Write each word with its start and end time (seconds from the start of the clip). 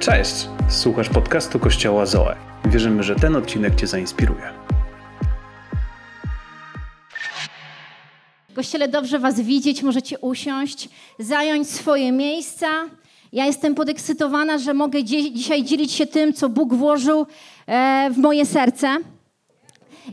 Cześć! 0.00 0.48
Słuchasz 0.68 1.08
podcastu 1.08 1.58
Kościoła 1.58 2.06
Zoe. 2.06 2.36
Wierzymy, 2.64 3.02
że 3.02 3.16
ten 3.16 3.36
odcinek 3.36 3.74
Cię 3.74 3.86
zainspiruje. 3.86 4.52
Kościele, 8.54 8.88
dobrze 8.88 9.18
Was 9.18 9.40
widzieć, 9.40 9.82
możecie 9.82 10.18
usiąść, 10.18 10.88
zająć 11.18 11.70
swoje 11.70 12.12
miejsca. 12.12 12.66
Ja 13.32 13.46
jestem 13.46 13.74
podekscytowana, 13.74 14.58
że 14.58 14.74
mogę 14.74 15.02
dzi 15.02 15.32
dzisiaj 15.32 15.64
dzielić 15.64 15.92
się 15.92 16.06
tym, 16.06 16.32
co 16.32 16.48
Bóg 16.48 16.74
włożył 16.74 17.26
e, 17.66 18.10
w 18.10 18.18
moje 18.18 18.46
serce. 18.46 18.96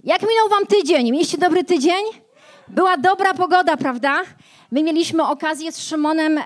Jak 0.03 0.21
minął 0.21 0.49
Wam 0.49 0.65
tydzień? 0.65 1.11
Mieliście 1.11 1.37
dobry 1.37 1.63
tydzień? 1.63 2.03
Była 2.67 2.97
dobra 2.97 3.33
pogoda, 3.33 3.77
prawda? 3.77 4.23
My 4.71 4.83
mieliśmy 4.83 5.23
okazję 5.23 5.71
z 5.71 5.79
Szymonem 5.79 6.37
e, 6.37 6.43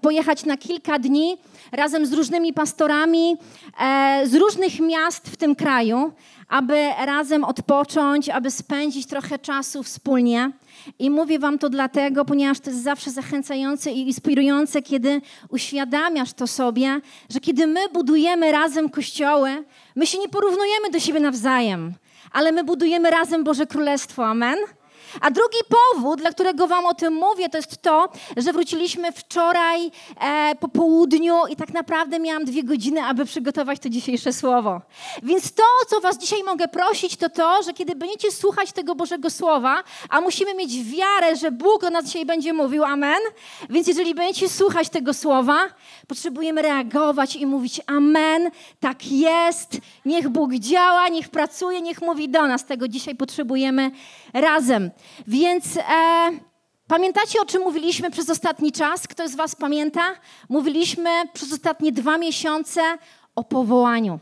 pojechać 0.00 0.44
na 0.44 0.56
kilka 0.56 0.98
dni 0.98 1.36
razem 1.72 2.06
z 2.06 2.12
różnymi 2.12 2.52
pastorami 2.52 3.36
e, 3.80 4.22
z 4.26 4.34
różnych 4.34 4.80
miast 4.80 5.30
w 5.30 5.36
tym 5.36 5.54
kraju, 5.54 6.12
aby 6.48 6.88
razem 7.04 7.44
odpocząć, 7.44 8.28
aby 8.28 8.50
spędzić 8.50 9.06
trochę 9.06 9.38
czasu 9.38 9.82
wspólnie. 9.82 10.50
I 10.98 11.10
mówię 11.10 11.38
Wam 11.38 11.58
to 11.58 11.68
dlatego, 11.68 12.24
ponieważ 12.24 12.60
to 12.60 12.70
jest 12.70 12.82
zawsze 12.82 13.10
zachęcające 13.10 13.92
i 13.92 14.00
inspirujące, 14.00 14.82
kiedy 14.82 15.20
uświadamiasz 15.48 16.32
to 16.32 16.46
sobie, 16.46 17.00
że 17.30 17.40
kiedy 17.40 17.66
my 17.66 17.80
budujemy 17.92 18.52
razem 18.52 18.88
kościoły, 18.88 19.64
my 19.96 20.06
się 20.06 20.18
nie 20.18 20.28
porównujemy 20.28 20.90
do 20.90 21.00
siebie 21.00 21.20
nawzajem, 21.20 21.92
ale 22.32 22.52
my 22.52 22.64
budujemy 22.64 23.10
razem 23.10 23.44
Boże 23.44 23.66
Królestwo. 23.66 24.26
Amen. 24.26 24.58
A 25.20 25.30
drugi 25.30 25.58
powód, 25.68 26.20
dla 26.20 26.30
którego 26.30 26.66
Wam 26.66 26.86
o 26.86 26.94
tym 26.94 27.14
mówię, 27.14 27.48
to 27.48 27.58
jest 27.58 27.82
to, 27.82 28.08
że 28.36 28.52
wróciliśmy 28.52 29.12
wczoraj 29.12 29.90
e, 30.20 30.54
po 30.60 30.68
południu 30.68 31.46
i 31.50 31.56
tak 31.56 31.74
naprawdę 31.74 32.20
miałam 32.20 32.44
dwie 32.44 32.64
godziny, 32.64 33.02
aby 33.02 33.24
przygotować 33.24 33.78
to 33.78 33.88
dzisiejsze 33.88 34.32
słowo. 34.32 34.80
Więc 35.22 35.54
to, 35.54 35.62
co 35.88 36.00
Was 36.00 36.18
dzisiaj 36.18 36.42
mogę 36.42 36.68
prosić, 36.68 37.16
to 37.16 37.28
to, 37.30 37.62
że 37.62 37.72
kiedy 37.72 37.94
będziecie 37.94 38.32
słuchać 38.32 38.72
tego 38.72 38.94
Bożego 38.94 39.30
Słowa, 39.30 39.84
a 40.08 40.20
musimy 40.20 40.54
mieć 40.54 40.84
wiarę, 40.84 41.36
że 41.36 41.50
Bóg 41.50 41.84
o 41.84 41.90
nas 41.90 42.04
dzisiaj 42.04 42.26
będzie 42.26 42.52
mówił, 42.52 42.84
amen. 42.84 43.20
Więc 43.70 43.88
jeżeli 43.88 44.14
będziecie 44.14 44.48
słuchać 44.48 44.88
tego 44.88 45.14
Słowa, 45.14 45.58
potrzebujemy 46.08 46.62
reagować 46.62 47.36
i 47.36 47.46
mówić 47.46 47.80
amen, 47.86 48.50
tak 48.80 49.12
jest, 49.12 49.78
niech 50.04 50.28
Bóg 50.28 50.54
działa, 50.54 51.08
niech 51.08 51.28
pracuje, 51.28 51.80
niech 51.80 52.02
mówi 52.02 52.28
do 52.28 52.46
nas. 52.46 52.64
Tego 52.64 52.88
dzisiaj 52.88 53.14
potrzebujemy 53.14 53.90
razem. 54.32 54.90
Więc 55.26 55.76
e, 55.76 55.82
pamiętacie, 56.86 57.40
o 57.40 57.44
czym 57.44 57.62
mówiliśmy 57.62 58.10
przez 58.10 58.30
ostatni 58.30 58.72
czas? 58.72 59.08
Ktoś 59.08 59.30
z 59.30 59.34
Was 59.34 59.56
pamięta? 59.56 60.02
Mówiliśmy 60.48 61.10
przez 61.32 61.52
ostatnie 61.52 61.92
dwa 61.92 62.18
miesiące 62.18 62.80
o 63.34 63.44
powołaniu. 63.44 64.18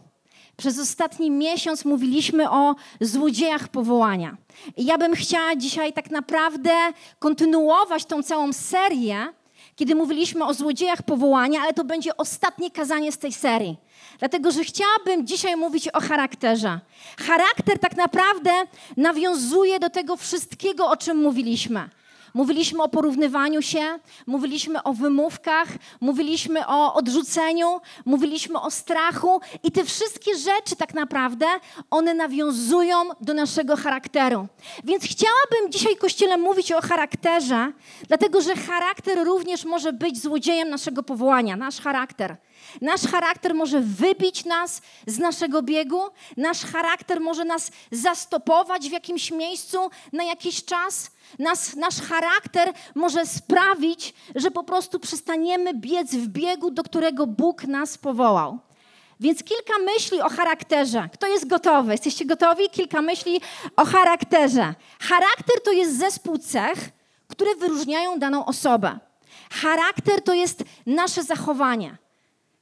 Przez 0.56 0.78
ostatni 0.78 1.30
miesiąc 1.30 1.84
mówiliśmy 1.84 2.50
o 2.50 2.74
złodziejach 3.00 3.68
powołania. 3.68 4.36
I 4.76 4.84
ja 4.84 4.98
bym 4.98 5.14
chciała 5.14 5.56
dzisiaj 5.56 5.92
tak 5.92 6.10
naprawdę 6.10 6.70
kontynuować 7.18 8.04
tą 8.04 8.22
całą 8.22 8.52
serię, 8.52 9.32
kiedy 9.80 9.94
mówiliśmy 9.94 10.44
o 10.44 10.54
złodziejach 10.54 11.02
powołania, 11.02 11.60
ale 11.62 11.72
to 11.72 11.84
będzie 11.84 12.16
ostatnie 12.16 12.70
kazanie 12.70 13.12
z 13.12 13.18
tej 13.18 13.32
serii. 13.32 13.76
Dlatego, 14.18 14.50
że 14.50 14.64
chciałabym 14.64 15.26
dzisiaj 15.26 15.56
mówić 15.56 15.88
o 15.88 16.00
charakterze. 16.00 16.80
Charakter 17.18 17.78
tak 17.78 17.96
naprawdę 17.96 18.50
nawiązuje 18.96 19.78
do 19.78 19.90
tego 19.90 20.16
wszystkiego, 20.16 20.90
o 20.90 20.96
czym 20.96 21.16
mówiliśmy. 21.16 21.88
Mówiliśmy 22.34 22.82
o 22.82 22.88
porównywaniu 22.88 23.62
się, 23.62 23.98
mówiliśmy 24.26 24.82
o 24.82 24.92
wymówkach, 24.92 25.68
mówiliśmy 26.00 26.66
o 26.66 26.94
odrzuceniu, 26.94 27.80
mówiliśmy 28.04 28.60
o 28.60 28.70
strachu 28.70 29.40
i 29.62 29.72
te 29.72 29.84
wszystkie 29.84 30.36
rzeczy 30.36 30.76
tak 30.76 30.94
naprawdę 30.94 31.46
one 31.90 32.14
nawiązują 32.14 32.96
do 33.20 33.34
naszego 33.34 33.76
charakteru. 33.76 34.46
Więc 34.84 35.04
chciałabym 35.04 35.72
dzisiaj 35.72 35.96
Kościele 35.96 36.36
mówić 36.36 36.72
o 36.72 36.80
charakterze, 36.80 37.72
dlatego 38.08 38.40
że 38.40 38.56
charakter 38.56 39.24
również 39.24 39.64
może 39.64 39.92
być 39.92 40.22
złodziejem 40.22 40.70
naszego 40.70 41.02
powołania, 41.02 41.56
nasz 41.56 41.80
charakter. 41.80 42.36
Nasz 42.80 43.00
charakter 43.00 43.54
może 43.54 43.80
wybić 43.80 44.44
nas 44.44 44.82
z 45.06 45.18
naszego 45.18 45.62
biegu, 45.62 46.02
nasz 46.36 46.64
charakter 46.64 47.20
może 47.20 47.44
nas 47.44 47.70
zastopować 47.92 48.88
w 48.88 48.92
jakimś 48.92 49.30
miejscu 49.30 49.90
na 50.12 50.24
jakiś 50.24 50.64
czas. 50.64 51.10
Nas, 51.38 51.76
nasz 51.76 52.00
charakter 52.00 52.72
może 52.94 53.26
sprawić, 53.26 54.14
że 54.34 54.50
po 54.50 54.64
prostu 54.64 55.00
przestaniemy 55.00 55.74
biec 55.74 56.14
w 56.14 56.28
biegu, 56.28 56.70
do 56.70 56.82
którego 56.82 57.26
Bóg 57.26 57.64
nas 57.64 57.98
powołał. 57.98 58.58
Więc 59.20 59.44
kilka 59.44 59.78
myśli 59.78 60.20
o 60.20 60.28
charakterze. 60.28 61.08
Kto 61.12 61.26
jest 61.26 61.46
gotowy? 61.46 61.92
Jesteście 61.92 62.24
gotowi? 62.24 62.70
Kilka 62.70 63.02
myśli 63.02 63.40
o 63.76 63.84
charakterze. 63.84 64.74
Charakter 65.00 65.60
to 65.64 65.72
jest 65.72 65.98
zespół 65.98 66.38
cech, 66.38 66.90
które 67.28 67.54
wyróżniają 67.54 68.18
daną 68.18 68.44
osobę. 68.44 68.98
Charakter 69.50 70.22
to 70.22 70.34
jest 70.34 70.64
nasze 70.86 71.22
zachowanie. 71.22 71.96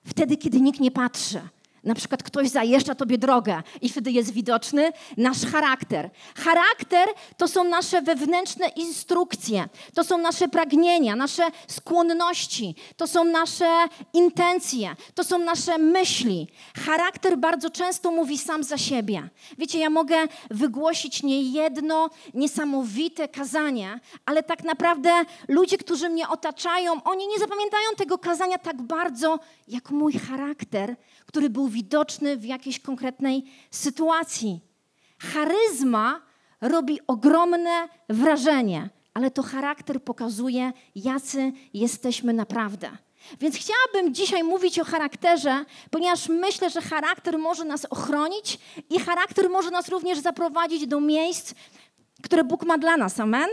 Wtedy, 0.08 0.36
kiedy 0.36 0.60
nikt 0.60 0.80
nie 0.80 0.90
patrzy. 0.90 1.40
Na 1.84 1.94
przykład 1.94 2.22
ktoś 2.22 2.48
zajeżdża 2.48 2.94
tobie 2.94 3.18
drogę 3.18 3.62
i 3.82 3.88
wtedy 3.88 4.10
jest 4.10 4.32
widoczny 4.32 4.92
nasz 5.16 5.46
charakter. 5.52 6.10
Charakter 6.36 7.08
to 7.36 7.48
są 7.48 7.64
nasze 7.64 8.02
wewnętrzne 8.02 8.68
instrukcje, 8.68 9.68
to 9.94 10.04
są 10.04 10.18
nasze 10.18 10.48
pragnienia, 10.48 11.16
nasze 11.16 11.42
skłonności, 11.66 12.74
to 12.96 13.06
są 13.06 13.24
nasze 13.24 13.68
intencje, 14.12 14.96
to 15.14 15.24
są 15.24 15.38
nasze 15.38 15.78
myśli. 15.78 16.48
Charakter 16.86 17.38
bardzo 17.38 17.70
często 17.70 18.10
mówi 18.10 18.38
sam 18.38 18.64
za 18.64 18.78
siebie. 18.78 19.28
Wiecie, 19.58 19.78
ja 19.78 19.90
mogę 19.90 20.16
wygłosić 20.50 21.22
niejedno 21.22 22.10
niesamowite 22.34 23.28
kazanie, 23.28 24.00
ale 24.26 24.42
tak 24.42 24.64
naprawdę 24.64 25.10
ludzie, 25.48 25.78
którzy 25.78 26.08
mnie 26.08 26.28
otaczają, 26.28 27.02
oni 27.04 27.26
nie 27.28 27.38
zapamiętają 27.38 27.84
tego 27.96 28.18
kazania 28.18 28.58
tak 28.58 28.82
bardzo, 28.82 29.38
jak 29.68 29.90
mój 29.90 30.12
charakter 30.12 30.96
który 31.28 31.50
był 31.50 31.67
widoczny 31.68 32.36
w 32.36 32.44
jakiejś 32.44 32.80
konkretnej 32.80 33.44
sytuacji. 33.70 34.60
Charyzma 35.18 36.20
robi 36.60 36.98
ogromne 37.06 37.88
wrażenie, 38.08 38.88
ale 39.14 39.30
to 39.30 39.42
charakter 39.42 40.02
pokazuje, 40.02 40.72
jacy 40.94 41.52
jesteśmy 41.74 42.32
naprawdę. 42.32 42.90
Więc 43.40 43.56
chciałabym 43.56 44.14
dzisiaj 44.14 44.44
mówić 44.44 44.78
o 44.78 44.84
charakterze, 44.84 45.64
ponieważ 45.90 46.28
myślę, 46.28 46.70
że 46.70 46.80
charakter 46.80 47.38
może 47.38 47.64
nas 47.64 47.84
ochronić 47.84 48.58
i 48.90 48.98
charakter 48.98 49.50
może 49.50 49.70
nas 49.70 49.88
również 49.88 50.18
zaprowadzić 50.18 50.86
do 50.86 51.00
miejsc, 51.00 51.54
które 52.22 52.44
Bóg 52.44 52.64
ma 52.64 52.78
dla 52.78 52.96
nas. 52.96 53.20
Amen? 53.20 53.48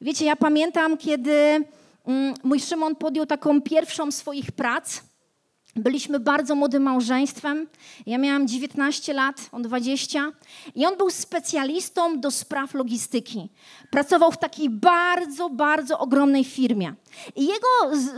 Wiecie, 0.00 0.24
ja 0.24 0.36
pamiętam, 0.36 0.96
kiedy 0.96 1.32
mm, 2.06 2.34
mój 2.44 2.60
Szymon 2.60 2.96
podjął 2.96 3.26
taką 3.26 3.62
pierwszą 3.62 4.12
swoich 4.12 4.52
prac 4.52 5.00
Byliśmy 5.78 6.20
bardzo 6.20 6.54
młodym 6.54 6.82
małżeństwem. 6.82 7.66
Ja 8.06 8.18
miałam 8.18 8.48
19 8.48 9.12
lat, 9.12 9.48
on 9.52 9.62
20. 9.62 10.32
I 10.74 10.86
on 10.86 10.96
był 10.96 11.10
specjalistą 11.10 12.20
do 12.20 12.30
spraw 12.30 12.74
logistyki. 12.74 13.48
Pracował 13.90 14.32
w 14.32 14.38
takiej 14.38 14.70
bardzo, 14.70 15.50
bardzo 15.50 15.98
ogromnej 15.98 16.44
firmie. 16.44 16.94
I 17.36 17.46
jego 17.46 17.68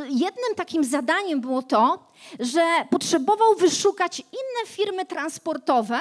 jednym 0.09 0.55
takim 0.57 0.85
zadaniem 0.85 1.41
było 1.41 1.63
to, 1.63 2.13
że 2.41 2.63
potrzebował 2.91 3.55
wyszukać 3.55 4.21
inne 4.21 4.67
firmy 4.67 5.07
transportowe, 5.07 6.01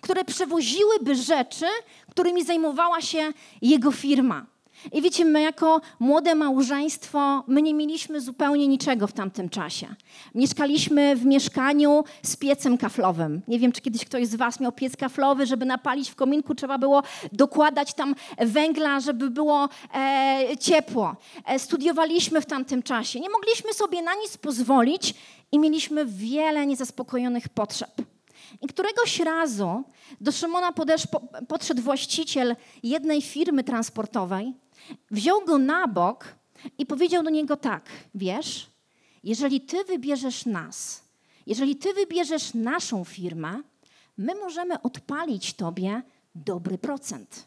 które 0.00 0.24
przewoziłyby 0.24 1.14
rzeczy, 1.14 1.66
którymi 2.10 2.44
zajmowała 2.44 3.00
się 3.00 3.32
jego 3.62 3.92
firma. 3.92 4.46
I 4.92 5.02
wiecie, 5.02 5.24
my 5.24 5.42
jako 5.42 5.80
młode 5.98 6.34
małżeństwo, 6.34 7.44
my 7.46 7.62
nie 7.62 7.74
mieliśmy 7.74 8.20
zupełnie 8.20 8.68
niczego 8.68 9.06
w 9.06 9.12
tamtym 9.12 9.48
czasie. 9.48 9.94
Mieszkaliśmy 10.34 11.16
w 11.16 11.24
mieszkaniu 11.24 12.04
z 12.22 12.36
piecem 12.36 12.78
kaflowym. 12.78 13.42
Nie 13.48 13.58
wiem, 13.58 13.72
czy 13.72 13.80
kiedyś 13.80 14.04
ktoś 14.04 14.26
z 14.26 14.34
was 14.34 14.60
miał 14.60 14.72
piec 14.72 14.96
kaflowy, 14.96 15.46
żeby 15.46 15.64
napalić 15.66 16.10
w 16.10 16.14
kominku, 16.14 16.54
trzeba 16.54 16.78
było 16.78 17.02
dokładać 17.32 17.94
tam 17.94 18.14
węgla, 18.38 19.00
żeby 19.00 19.30
było 19.30 19.68
e, 19.94 20.56
ciepło. 20.60 21.16
E, 21.46 21.58
studiowaliśmy 21.58 22.40
w 22.40 22.46
tamtym 22.46 22.82
czasie. 22.82 23.20
Nie 23.20 23.30
mogliśmy 23.30 23.74
sobie 23.74 24.02
na 24.02 24.14
nic 24.14 24.36
pozwolić 24.36 25.14
i 25.52 25.58
mieliśmy 25.58 26.06
wiele 26.06 26.66
niezaspokojonych 26.66 27.48
potrzeb. 27.48 27.90
I 28.62 28.66
któregoś 28.66 29.20
razu 29.20 29.82
do 30.20 30.32
Szymona 30.32 30.72
podszedł 31.48 31.82
właściciel 31.82 32.56
jednej 32.82 33.22
firmy 33.22 33.64
transportowej 33.64 34.54
wziął 35.10 35.44
go 35.44 35.58
na 35.58 35.88
bok 35.88 36.34
i 36.78 36.86
powiedział 36.86 37.22
do 37.22 37.30
niego 37.30 37.56
tak: 37.56 37.88
Wiesz, 38.14 38.70
jeżeli 39.24 39.60
ty 39.60 39.84
wybierzesz 39.84 40.46
nas, 40.46 41.04
jeżeli 41.46 41.76
ty 41.76 41.94
wybierzesz 41.94 42.54
naszą 42.54 43.04
firmę, 43.04 43.62
my 44.18 44.34
możemy 44.34 44.82
odpalić 44.82 45.54
tobie 45.54 46.02
dobry 46.34 46.78
procent. 46.78 47.46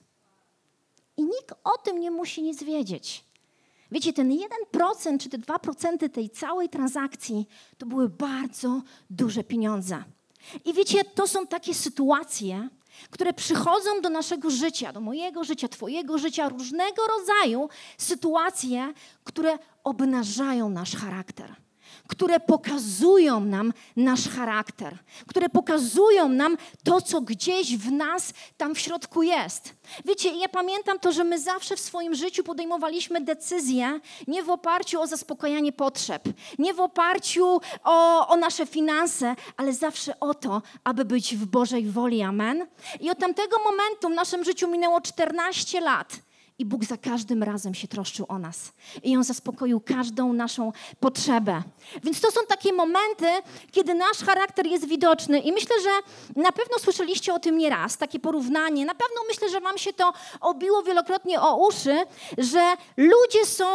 I 1.18 1.24
nikt 1.24 1.54
o 1.64 1.78
tym 1.78 2.00
nie 2.00 2.12
musi 2.12 2.42
nic 2.42 2.64
wiedzieć. 2.64 3.24
Wiecie, 3.92 4.14
ten 4.14 4.38
1% 4.74 5.18
czy 5.20 5.30
te 5.30 5.38
2% 5.38 6.10
tej 6.10 6.30
całej 6.30 6.70
transakcji 6.70 7.48
to 7.78 7.86
były 7.86 8.10
bardzo 8.10 8.82
duże 9.10 9.44
pieniądze. 9.44 10.04
I 10.66 10.74
wiecie, 10.74 11.04
to 11.04 11.28
są 11.28 11.48
takie 11.48 11.74
sytuacje, 11.74 12.70
które 13.10 13.34
przychodzą 13.34 14.02
do 14.02 14.10
naszego 14.10 14.50
życia, 14.50 14.94
do 14.94 15.02
mojego 15.02 15.44
życia, 15.44 15.68
Twojego 15.68 16.18
życia, 16.18 16.50
różnego 16.50 17.08
rodzaju 17.08 17.70
sytuacje, 17.98 18.94
które 19.24 19.58
obnażają 19.84 20.70
nasz 20.70 20.96
charakter 20.96 21.63
które 22.14 22.40
pokazują 22.40 23.40
nam 23.40 23.74
nasz 23.96 24.30
charakter, 24.30 24.98
które 25.28 25.50
pokazują 25.50 26.30
nam 26.30 26.58
to, 26.84 27.02
co 27.02 27.22
gdzieś 27.22 27.78
w 27.78 27.92
nas 27.92 28.34
tam 28.58 28.76
w 28.76 28.80
środku 28.80 29.24
jest. 29.24 29.74
Wiecie, 30.06 30.30
ja 30.30 30.50
pamiętam 30.50 31.00
to, 31.00 31.12
że 31.12 31.24
my 31.24 31.40
zawsze 31.40 31.76
w 31.76 31.80
swoim 31.80 32.16
życiu 32.16 32.44
podejmowaliśmy 32.44 33.22
decyzje 33.22 34.00
nie 34.28 34.44
w 34.44 34.50
oparciu 34.50 35.02
o 35.02 35.08
zaspokajanie 35.08 35.72
potrzeb, 35.72 36.24
nie 36.60 36.74
w 36.74 36.80
oparciu 36.80 37.62
o, 37.84 38.28
o 38.28 38.36
nasze 38.36 38.66
finanse, 38.66 39.36
ale 39.58 39.74
zawsze 39.74 40.20
o 40.20 40.34
to, 40.34 40.62
aby 40.84 41.06
być 41.06 41.36
w 41.36 41.46
Bożej 41.46 41.86
woli. 41.86 42.22
Amen. 42.22 42.68
I 43.00 43.10
od 43.10 43.20
tamtego 43.20 43.58
momentu 43.60 44.10
w 44.10 44.14
naszym 44.14 44.44
życiu 44.44 44.68
minęło 44.68 45.02
14 45.02 45.82
lat. 45.82 46.14
I 46.60 46.66
Bóg 46.66 46.86
za 46.86 46.98
każdym 46.98 47.44
razem 47.44 47.74
się 47.74 47.88
troszczył 47.88 48.26
o 48.30 48.40
nas. 48.40 48.72
I 49.04 49.18
On 49.18 49.24
zaspokoił 49.24 49.80
każdą 49.80 50.34
naszą 50.34 50.72
potrzebę. 51.00 51.62
Więc 52.04 52.22
to 52.22 52.32
są 52.32 52.42
takie 52.48 52.74
momenty, 52.74 53.28
kiedy 53.72 53.94
nasz 53.94 54.18
charakter 54.18 54.66
jest 54.68 54.88
widoczny. 54.88 55.40
I 55.40 55.52
myślę, 55.52 55.76
że 55.84 55.90
na 56.42 56.52
pewno 56.52 56.80
słyszeliście 56.80 57.34
o 57.34 57.40
tym 57.40 57.58
nieraz, 57.58 57.98
takie 57.98 58.20
porównanie. 58.20 58.86
Na 58.86 58.96
pewno 58.96 59.16
myślę, 59.28 59.50
że 59.50 59.62
Wam 59.62 59.78
się 59.78 59.94
to 59.94 60.14
obiło 60.42 60.84
wielokrotnie 60.84 61.42
o 61.42 61.68
uszy, 61.68 62.06
że 62.38 62.76
ludzie 62.98 63.46
są 63.46 63.66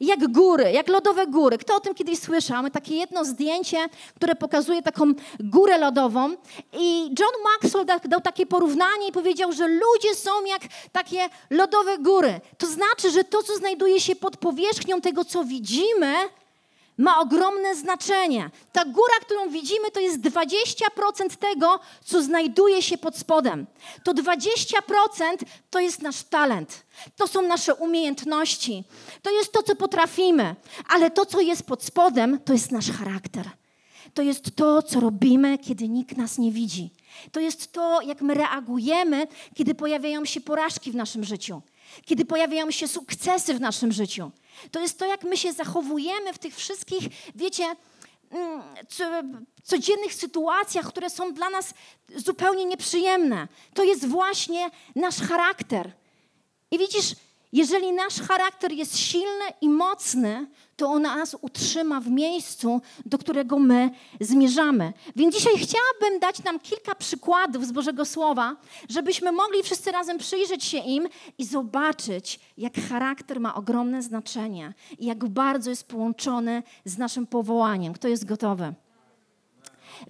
jak 0.00 0.32
góry, 0.32 0.72
jak 0.72 0.88
lodowe 0.88 1.26
góry. 1.26 1.58
Kto 1.58 1.76
o 1.76 1.80
tym 1.80 1.94
kiedyś 1.94 2.18
słyszał? 2.18 2.56
Mamy 2.56 2.70
takie 2.70 2.96
jedno 2.96 3.24
zdjęcie, 3.24 3.88
które 4.16 4.34
pokazuje 4.34 4.82
taką 4.82 5.12
górę 5.40 5.78
lodową. 5.78 6.34
I 6.72 7.14
John 7.18 7.32
Maxwell 7.44 7.86
dał 8.04 8.20
takie 8.20 8.46
porównanie 8.46 9.08
i 9.08 9.12
powiedział, 9.12 9.52
że 9.52 9.68
ludzie 9.68 10.14
są 10.14 10.44
jak 10.44 10.62
takie 10.92 11.28
lodowe 11.50 11.98
góry. 11.98 12.40
To 12.58 12.66
znaczy, 12.66 13.10
że 13.10 13.24
to, 13.24 13.42
co 13.42 13.56
znajduje 13.56 14.00
się 14.00 14.16
pod 14.16 14.36
powierzchnią 14.36 15.00
tego, 15.00 15.24
co 15.24 15.44
widzimy, 15.44 16.14
ma 16.98 17.20
ogromne 17.20 17.74
znaczenie. 17.74 18.50
Ta 18.72 18.84
góra, 18.84 19.14
którą 19.20 19.50
widzimy, 19.50 19.90
to 19.90 20.00
jest 20.00 20.20
20% 20.20 21.36
tego, 21.40 21.80
co 22.04 22.22
znajduje 22.22 22.82
się 22.82 22.98
pod 22.98 23.18
spodem. 23.18 23.66
To 24.04 24.14
20% 24.14 25.36
to 25.70 25.80
jest 25.80 26.02
nasz 26.02 26.22
talent. 26.22 26.86
To 27.16 27.26
są 27.26 27.42
nasze 27.42 27.74
umiejętności. 27.74 28.84
To 29.22 29.30
jest 29.30 29.52
to, 29.52 29.62
co 29.62 29.76
potrafimy. 29.76 30.56
Ale 30.88 31.10
to, 31.10 31.26
co 31.26 31.40
jest 31.40 31.66
pod 31.66 31.84
spodem, 31.84 32.38
to 32.44 32.52
jest 32.52 32.72
nasz 32.72 32.90
charakter. 32.90 33.50
To 34.14 34.22
jest 34.22 34.56
to, 34.56 34.82
co 34.82 35.00
robimy, 35.00 35.58
kiedy 35.58 35.88
nikt 35.88 36.16
nas 36.16 36.38
nie 36.38 36.52
widzi. 36.52 36.90
To 37.32 37.40
jest 37.40 37.72
to, 37.72 38.00
jak 38.02 38.22
my 38.22 38.34
reagujemy, 38.34 39.26
kiedy 39.54 39.74
pojawiają 39.74 40.24
się 40.24 40.40
porażki 40.40 40.92
w 40.92 40.94
naszym 40.94 41.24
życiu, 41.24 41.62
kiedy 42.04 42.24
pojawiają 42.24 42.70
się 42.70 42.88
sukcesy 42.88 43.54
w 43.54 43.60
naszym 43.60 43.92
życiu. 43.92 44.30
To 44.70 44.80
jest 44.80 44.98
to, 44.98 45.06
jak 45.06 45.24
my 45.24 45.36
się 45.36 45.52
zachowujemy 45.52 46.32
w 46.32 46.38
tych 46.38 46.56
wszystkich, 46.56 47.04
wiecie, 47.34 47.64
mm, 48.30 48.62
codziennych 49.62 50.14
sytuacjach, 50.14 50.86
które 50.88 51.10
są 51.10 51.34
dla 51.34 51.50
nas 51.50 51.74
zupełnie 52.16 52.64
nieprzyjemne. 52.64 53.48
To 53.74 53.84
jest 53.84 54.08
właśnie 54.08 54.70
nasz 54.94 55.20
charakter. 55.20 55.92
I 56.70 56.78
widzisz, 56.78 57.14
jeżeli 57.52 57.92
nasz 57.92 58.20
charakter 58.20 58.72
jest 58.72 58.98
silny 58.98 59.44
i 59.60 59.68
mocny, 59.68 60.46
to 60.76 60.88
on 60.88 61.02
nas 61.02 61.36
utrzyma 61.40 62.00
w 62.00 62.10
miejscu, 62.10 62.80
do 63.06 63.18
którego 63.18 63.58
my 63.58 63.90
zmierzamy. 64.20 64.92
Więc 65.16 65.34
dzisiaj 65.34 65.52
chciałabym 65.58 66.20
dać 66.20 66.44
nam 66.44 66.60
kilka 66.60 66.94
przykładów 66.94 67.66
z 67.66 67.72
Bożego 67.72 68.04
Słowa, 68.04 68.56
żebyśmy 68.88 69.32
mogli 69.32 69.62
wszyscy 69.62 69.92
razem 69.92 70.18
przyjrzeć 70.18 70.64
się 70.64 70.78
im 70.78 71.08
i 71.38 71.44
zobaczyć, 71.44 72.40
jak 72.58 72.74
charakter 72.88 73.40
ma 73.40 73.54
ogromne 73.54 74.02
znaczenie 74.02 74.74
i 74.98 75.06
jak 75.06 75.28
bardzo 75.28 75.70
jest 75.70 75.88
połączony 75.88 76.62
z 76.84 76.98
naszym 76.98 77.26
powołaniem. 77.26 77.92
Kto 77.92 78.08
jest 78.08 78.24
gotowy? 78.24 78.74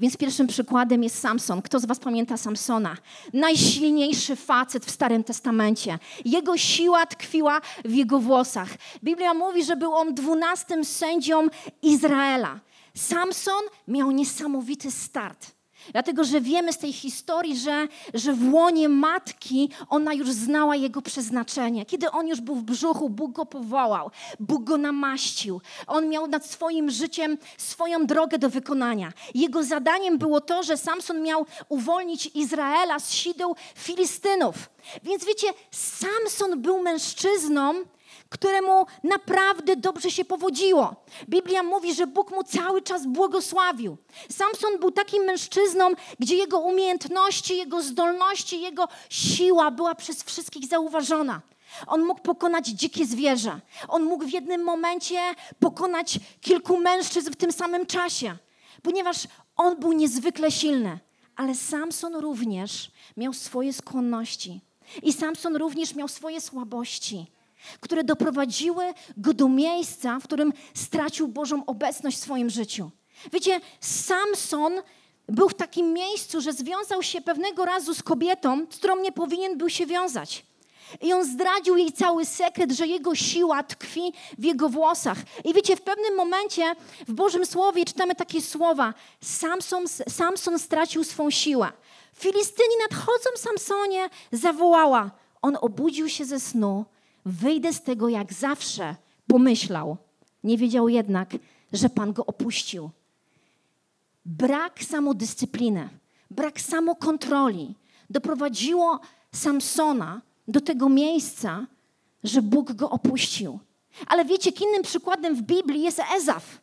Więc 0.00 0.16
pierwszym 0.16 0.46
przykładem 0.46 1.02
jest 1.02 1.18
Samson. 1.18 1.62
Kto 1.62 1.80
z 1.80 1.84
Was 1.84 1.98
pamięta 1.98 2.36
Samsona? 2.36 2.96
Najsilniejszy 3.32 4.36
facet 4.36 4.84
w 4.84 4.90
Starym 4.90 5.24
Testamencie. 5.24 5.98
Jego 6.24 6.56
siła 6.56 7.06
tkwiła 7.06 7.60
w 7.84 7.94
jego 7.94 8.18
włosach. 8.18 8.68
Biblia 9.04 9.34
mówi, 9.34 9.64
że 9.64 9.76
był 9.76 9.94
on 9.94 10.14
dwunastym 10.14 10.84
sędzią 10.84 11.48
Izraela. 11.82 12.60
Samson 12.94 13.62
miał 13.88 14.10
niesamowity 14.10 14.90
start. 14.90 15.55
Dlatego, 15.92 16.24
że 16.24 16.40
wiemy 16.40 16.72
z 16.72 16.78
tej 16.78 16.92
historii, 16.92 17.56
że, 17.56 17.88
że 18.14 18.32
w 18.32 18.54
łonie 18.54 18.88
matki 18.88 19.70
ona 19.88 20.14
już 20.14 20.30
znała 20.32 20.76
jego 20.76 21.02
przeznaczenie. 21.02 21.86
Kiedy 21.86 22.10
on 22.10 22.28
już 22.28 22.40
był 22.40 22.54
w 22.54 22.62
brzuchu, 22.62 23.10
Bóg 23.10 23.32
go 23.32 23.46
powołał, 23.46 24.10
Bóg 24.40 24.64
go 24.64 24.76
namaścił. 24.76 25.60
On 25.86 26.08
miał 26.08 26.26
nad 26.26 26.46
swoim 26.46 26.90
życiem 26.90 27.38
swoją 27.58 28.06
drogę 28.06 28.38
do 28.38 28.50
wykonania. 28.50 29.12
Jego 29.34 29.62
zadaniem 29.62 30.18
było 30.18 30.40
to, 30.40 30.62
że 30.62 30.76
Samson 30.76 31.22
miał 31.22 31.46
uwolnić 31.68 32.26
Izraela 32.34 32.98
z 32.98 33.12
sideł 33.12 33.56
Filistynów. 33.74 34.56
Więc 35.02 35.24
wiecie, 35.24 35.46
Samson 35.70 36.62
był 36.62 36.82
mężczyzną, 36.82 37.74
któremu 38.28 38.86
naprawdę 39.04 39.76
dobrze 39.76 40.10
się 40.10 40.24
powodziło. 40.24 40.94
Biblia 41.28 41.62
mówi, 41.62 41.94
że 41.94 42.06
Bóg 42.06 42.30
mu 42.30 42.44
cały 42.44 42.82
czas 42.82 43.06
błogosławił. 43.06 43.96
Samson 44.30 44.78
był 44.80 44.90
takim 44.90 45.24
mężczyzną, 45.24 45.90
gdzie 46.20 46.36
jego 46.36 46.58
umiejętności, 46.58 47.56
jego 47.56 47.82
zdolności, 47.82 48.60
jego 48.60 48.88
siła 49.10 49.70
była 49.70 49.94
przez 49.94 50.22
wszystkich 50.22 50.66
zauważona. 50.66 51.40
On 51.86 52.04
mógł 52.04 52.20
pokonać 52.20 52.66
dzikie 52.66 53.06
zwierzę. 53.06 53.60
On 53.88 54.02
mógł 54.02 54.24
w 54.24 54.32
jednym 54.32 54.64
momencie 54.64 55.20
pokonać 55.60 56.18
kilku 56.40 56.76
mężczyzn 56.76 57.32
w 57.32 57.36
tym 57.36 57.52
samym 57.52 57.86
czasie, 57.86 58.36
ponieważ 58.82 59.16
on 59.56 59.76
był 59.80 59.92
niezwykle 59.92 60.50
silny. 60.50 60.98
Ale 61.36 61.54
Samson 61.54 62.14
również 62.14 62.90
miał 63.16 63.32
swoje 63.32 63.72
skłonności. 63.72 64.60
I 65.02 65.12
Samson 65.12 65.56
również 65.56 65.94
miał 65.94 66.08
swoje 66.08 66.40
słabości 66.40 67.26
które 67.80 68.04
doprowadziły 68.04 68.84
go 69.16 69.34
do 69.34 69.48
miejsca, 69.48 70.20
w 70.20 70.24
którym 70.24 70.52
stracił 70.74 71.28
Bożą 71.28 71.66
obecność 71.66 72.16
w 72.16 72.20
swoim 72.20 72.50
życiu. 72.50 72.90
Wiecie, 73.32 73.60
Samson 73.80 74.72
był 75.28 75.48
w 75.48 75.54
takim 75.54 75.92
miejscu, 75.92 76.40
że 76.40 76.52
związał 76.52 77.02
się 77.02 77.20
pewnego 77.20 77.64
razu 77.64 77.94
z 77.94 78.02
kobietą, 78.02 78.66
z 78.70 78.76
którą 78.76 79.00
nie 79.00 79.12
powinien 79.12 79.58
był 79.58 79.70
się 79.70 79.86
wiązać. 79.86 80.46
I 81.00 81.12
on 81.12 81.24
zdradził 81.24 81.76
jej 81.76 81.92
cały 81.92 82.24
sekret, 82.24 82.72
że 82.72 82.86
jego 82.86 83.14
siła 83.14 83.62
tkwi 83.62 84.12
w 84.38 84.44
jego 84.44 84.68
włosach. 84.68 85.18
I 85.44 85.54
wiecie, 85.54 85.76
w 85.76 85.82
pewnym 85.82 86.16
momencie 86.16 86.74
w 87.08 87.12
Bożym 87.12 87.46
Słowie 87.46 87.84
czytamy 87.84 88.14
takie 88.14 88.42
słowa: 88.42 88.94
Samson, 89.20 89.88
Samson 90.08 90.58
stracił 90.58 91.04
swą 91.04 91.30
siłę. 91.30 91.72
Filistyni 92.14 92.74
nadchodzą 92.90 93.30
Samsonie, 93.36 94.10
zawołała. 94.32 95.10
On 95.42 95.58
obudził 95.60 96.08
się 96.08 96.24
ze 96.24 96.40
snu 96.40 96.84
wyjdę 97.26 97.72
z 97.72 97.82
tego 97.82 98.08
jak 98.08 98.32
zawsze, 98.32 98.94
pomyślał. 99.26 99.96
Nie 100.44 100.58
wiedział 100.58 100.88
jednak, 100.88 101.30
że 101.72 101.88
Pan 101.88 102.12
go 102.12 102.26
opuścił. 102.26 102.90
Brak 104.24 104.84
samodyscypliny, 104.84 105.88
brak 106.30 106.60
samokontroli 106.60 107.74
doprowadziło 108.10 109.00
Samsona 109.32 110.20
do 110.48 110.60
tego 110.60 110.88
miejsca, 110.88 111.66
że 112.24 112.42
Bóg 112.42 112.72
go 112.72 112.90
opuścił. 112.90 113.58
Ale 114.06 114.24
wiecie, 114.24 114.50
innym 114.50 114.82
przykładem 114.82 115.34
w 115.34 115.42
Biblii 115.42 115.82
jest 115.82 116.00
Ezaf. 116.16 116.60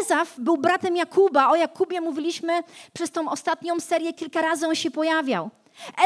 Ezaf 0.00 0.40
był 0.40 0.56
bratem 0.56 0.96
Jakuba. 0.96 1.48
O 1.48 1.56
Jakubie 1.56 2.00
mówiliśmy 2.00 2.62
przez 2.92 3.10
tą 3.10 3.30
ostatnią 3.30 3.80
serię, 3.80 4.12
kilka 4.12 4.42
razy 4.42 4.66
on 4.66 4.74
się 4.74 4.90
pojawiał. 4.90 5.50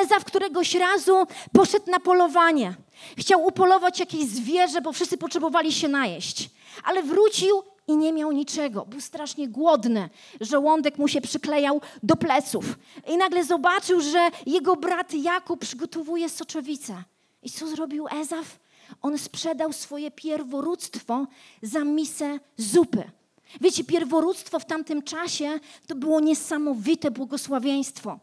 Ezaf 0.02 0.24
któregoś 0.24 0.74
razu 0.74 1.26
poszedł 1.52 1.90
na 1.90 2.00
polowanie. 2.00 2.74
Chciał 3.18 3.46
upolować 3.46 4.00
jakieś 4.00 4.24
zwierzę, 4.26 4.80
bo 4.80 4.92
wszyscy 4.92 5.18
potrzebowali 5.18 5.72
się 5.72 5.88
najeść. 5.88 6.50
Ale 6.84 7.02
wrócił 7.02 7.62
i 7.88 7.96
nie 7.96 8.12
miał 8.12 8.32
niczego. 8.32 8.86
Był 8.86 9.00
strasznie 9.00 9.48
głodny. 9.48 10.08
Żołądek 10.40 10.98
mu 10.98 11.08
się 11.08 11.20
przyklejał 11.20 11.80
do 12.02 12.16
pleców. 12.16 12.64
I 13.08 13.16
nagle 13.16 13.44
zobaczył, 13.44 14.00
że 14.00 14.30
jego 14.46 14.76
brat 14.76 15.14
Jakub 15.14 15.60
przygotowuje 15.60 16.28
soczewicę. 16.28 17.02
I 17.42 17.50
co 17.50 17.66
zrobił 17.66 18.06
Ezaf? 18.20 18.58
On 19.02 19.18
sprzedał 19.18 19.72
swoje 19.72 20.10
pierworództwo 20.10 21.26
za 21.62 21.84
misę 21.84 22.38
zupy. 22.56 23.10
Wiecie, 23.60 23.84
pierworództwo 23.84 24.58
w 24.58 24.64
tamtym 24.64 25.02
czasie 25.02 25.60
to 25.86 25.94
było 25.94 26.20
niesamowite 26.20 27.10
błogosławieństwo. 27.10 28.18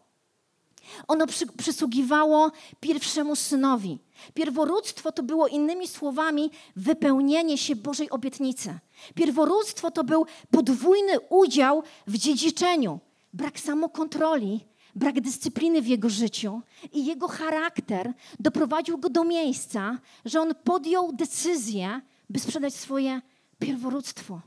Ono 1.08 1.28
przy, 1.28 1.48
przysługiwało 1.48 2.52
pierwszemu 2.80 3.36
synowi. 3.36 4.00
Pierworództwo 4.34 5.12
to 5.12 5.24
było 5.24 5.48
innymi 5.48 5.88
słowami 5.88 6.52
wypełnienie 6.76 7.58
się 7.58 7.76
Bożej 7.76 8.10
obietnicy. 8.10 8.80
Pierworództwo 9.16 9.92
to 9.92 10.04
był 10.04 10.26
podwójny 10.52 11.20
udział 11.20 11.84
w 12.08 12.18
dziedziczeniu, 12.18 13.00
brak 13.34 13.60
samokontroli, 13.60 14.60
brak 14.96 15.22
dyscypliny 15.22 15.82
w 15.82 15.88
jego 15.88 16.10
życiu 16.10 16.62
i 16.94 17.06
jego 17.06 17.28
charakter 17.28 18.14
doprowadził 18.40 18.98
go 18.98 19.10
do 19.10 19.24
miejsca, 19.24 19.98
że 20.26 20.42
on 20.42 20.56
podjął 20.64 21.14
decyzję, 21.14 22.02
by 22.30 22.40
sprzedać 22.40 22.76
swoje 22.76 23.22
pierworództwo. 23.60 24.42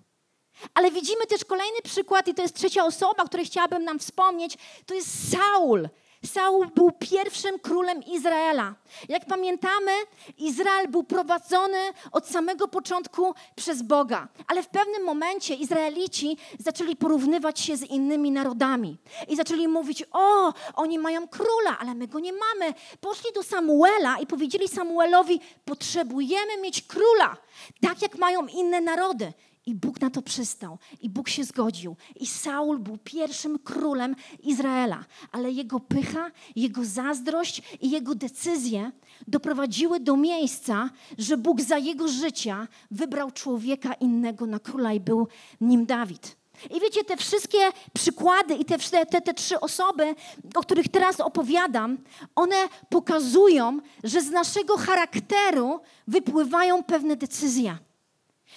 Ale 0.74 0.90
widzimy 0.90 1.26
też 1.26 1.44
kolejny 1.44 1.82
przykład, 1.84 2.28
i 2.28 2.34
to 2.34 2.42
jest 2.42 2.56
trzecia 2.56 2.84
osoba, 2.84 3.24
której 3.24 3.46
chciałabym 3.46 3.84
nam 3.84 3.98
wspomnieć. 3.98 4.58
To 4.86 4.94
jest 4.94 5.30
Saul. 5.30 5.88
Saul 6.26 6.66
był 6.74 6.90
pierwszym 6.92 7.58
królem 7.58 8.02
Izraela. 8.02 8.74
Jak 9.08 9.26
pamiętamy, 9.26 9.92
Izrael 10.38 10.88
był 10.88 11.04
prowadzony 11.04 11.78
od 12.12 12.28
samego 12.28 12.68
początku 12.68 13.34
przez 13.56 13.82
Boga, 13.82 14.28
ale 14.46 14.62
w 14.62 14.68
pewnym 14.68 15.04
momencie 15.04 15.54
Izraelici 15.54 16.36
zaczęli 16.58 16.96
porównywać 16.96 17.60
się 17.60 17.76
z 17.76 17.82
innymi 17.82 18.30
narodami 18.30 18.96
i 19.28 19.36
zaczęli 19.36 19.68
mówić: 19.68 20.04
O, 20.12 20.52
oni 20.74 20.98
mają 20.98 21.28
króla, 21.28 21.78
ale 21.78 21.94
my 21.94 22.06
go 22.06 22.20
nie 22.20 22.32
mamy. 22.32 22.74
Poszli 23.00 23.32
do 23.34 23.42
Samuela 23.42 24.18
i 24.18 24.26
powiedzieli 24.26 24.68
Samuelowi: 24.68 25.40
Potrzebujemy 25.64 26.56
mieć 26.60 26.82
króla, 26.82 27.36
tak 27.80 28.02
jak 28.02 28.18
mają 28.18 28.46
inne 28.46 28.80
narody. 28.80 29.32
I 29.66 29.74
Bóg 29.74 30.00
na 30.00 30.10
to 30.10 30.22
przystał. 30.22 30.78
I 31.00 31.10
Bóg 31.10 31.28
się 31.28 31.44
zgodził. 31.44 31.96
I 32.20 32.26
Saul 32.26 32.78
był 32.78 32.98
pierwszym 33.04 33.58
królem 33.58 34.16
Izraela. 34.42 35.04
Ale 35.32 35.50
jego 35.50 35.80
pycha, 35.80 36.30
jego 36.56 36.84
zazdrość 36.84 37.62
i 37.80 37.90
jego 37.90 38.14
decyzje 38.14 38.92
doprowadziły 39.26 40.00
do 40.00 40.16
miejsca, 40.16 40.90
że 41.18 41.36
Bóg 41.36 41.60
za 41.60 41.78
jego 41.78 42.08
życia 42.08 42.68
wybrał 42.90 43.30
człowieka 43.30 43.94
innego 43.94 44.46
na 44.46 44.58
króla 44.58 44.92
i 44.92 45.00
był 45.00 45.28
nim 45.60 45.86
Dawid. 45.86 46.36
I 46.70 46.80
wiecie, 46.80 47.04
te 47.04 47.16
wszystkie 47.16 47.58
przykłady 47.92 48.54
i 48.54 48.64
te, 48.64 48.78
te, 48.78 49.20
te 49.20 49.34
trzy 49.34 49.60
osoby, 49.60 50.14
o 50.54 50.60
których 50.60 50.88
teraz 50.88 51.20
opowiadam, 51.20 51.98
one 52.34 52.56
pokazują, 52.88 53.80
że 54.04 54.20
z 54.20 54.30
naszego 54.30 54.76
charakteru 54.76 55.80
wypływają 56.06 56.82
pewne 56.82 57.16
decyzje. 57.16 57.78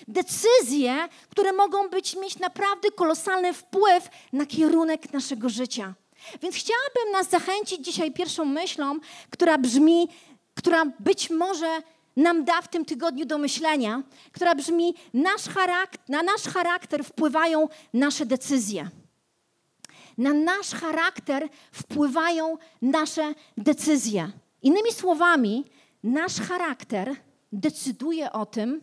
Decyzje, 0.07 1.07
które 1.29 1.53
mogą 1.53 1.89
być, 1.89 2.15
mieć 2.15 2.39
naprawdę 2.39 2.91
kolosalny 2.91 3.53
wpływ 3.53 4.09
na 4.33 4.45
kierunek 4.45 5.13
naszego 5.13 5.49
życia. 5.49 5.93
Więc 6.41 6.55
chciałabym 6.55 7.11
nas 7.11 7.29
zachęcić 7.29 7.85
dzisiaj 7.85 8.11
pierwszą 8.11 8.45
myślą, 8.45 8.99
która 9.29 9.57
brzmi, 9.57 10.07
która 10.55 10.85
być 10.99 11.29
może 11.29 11.81
nam 12.15 12.45
da 12.45 12.61
w 12.61 12.67
tym 12.67 12.85
tygodniu 12.85 13.25
do 13.25 13.37
myślenia, 13.37 14.03
która 14.31 14.55
brzmi: 14.55 14.95
nasz 15.13 15.41
charakter, 15.41 16.09
na 16.09 16.23
nasz 16.23 16.41
charakter 16.41 17.03
wpływają 17.03 17.67
nasze 17.93 18.25
decyzje. 18.25 18.89
Na 20.17 20.33
nasz 20.33 20.69
charakter 20.69 21.49
wpływają 21.71 22.57
nasze 22.81 23.33
decyzje. 23.57 24.31
Innymi 24.61 24.93
słowami, 24.93 25.65
nasz 26.03 26.35
charakter 26.39 27.15
decyduje 27.51 28.31
o 28.31 28.45
tym, 28.45 28.81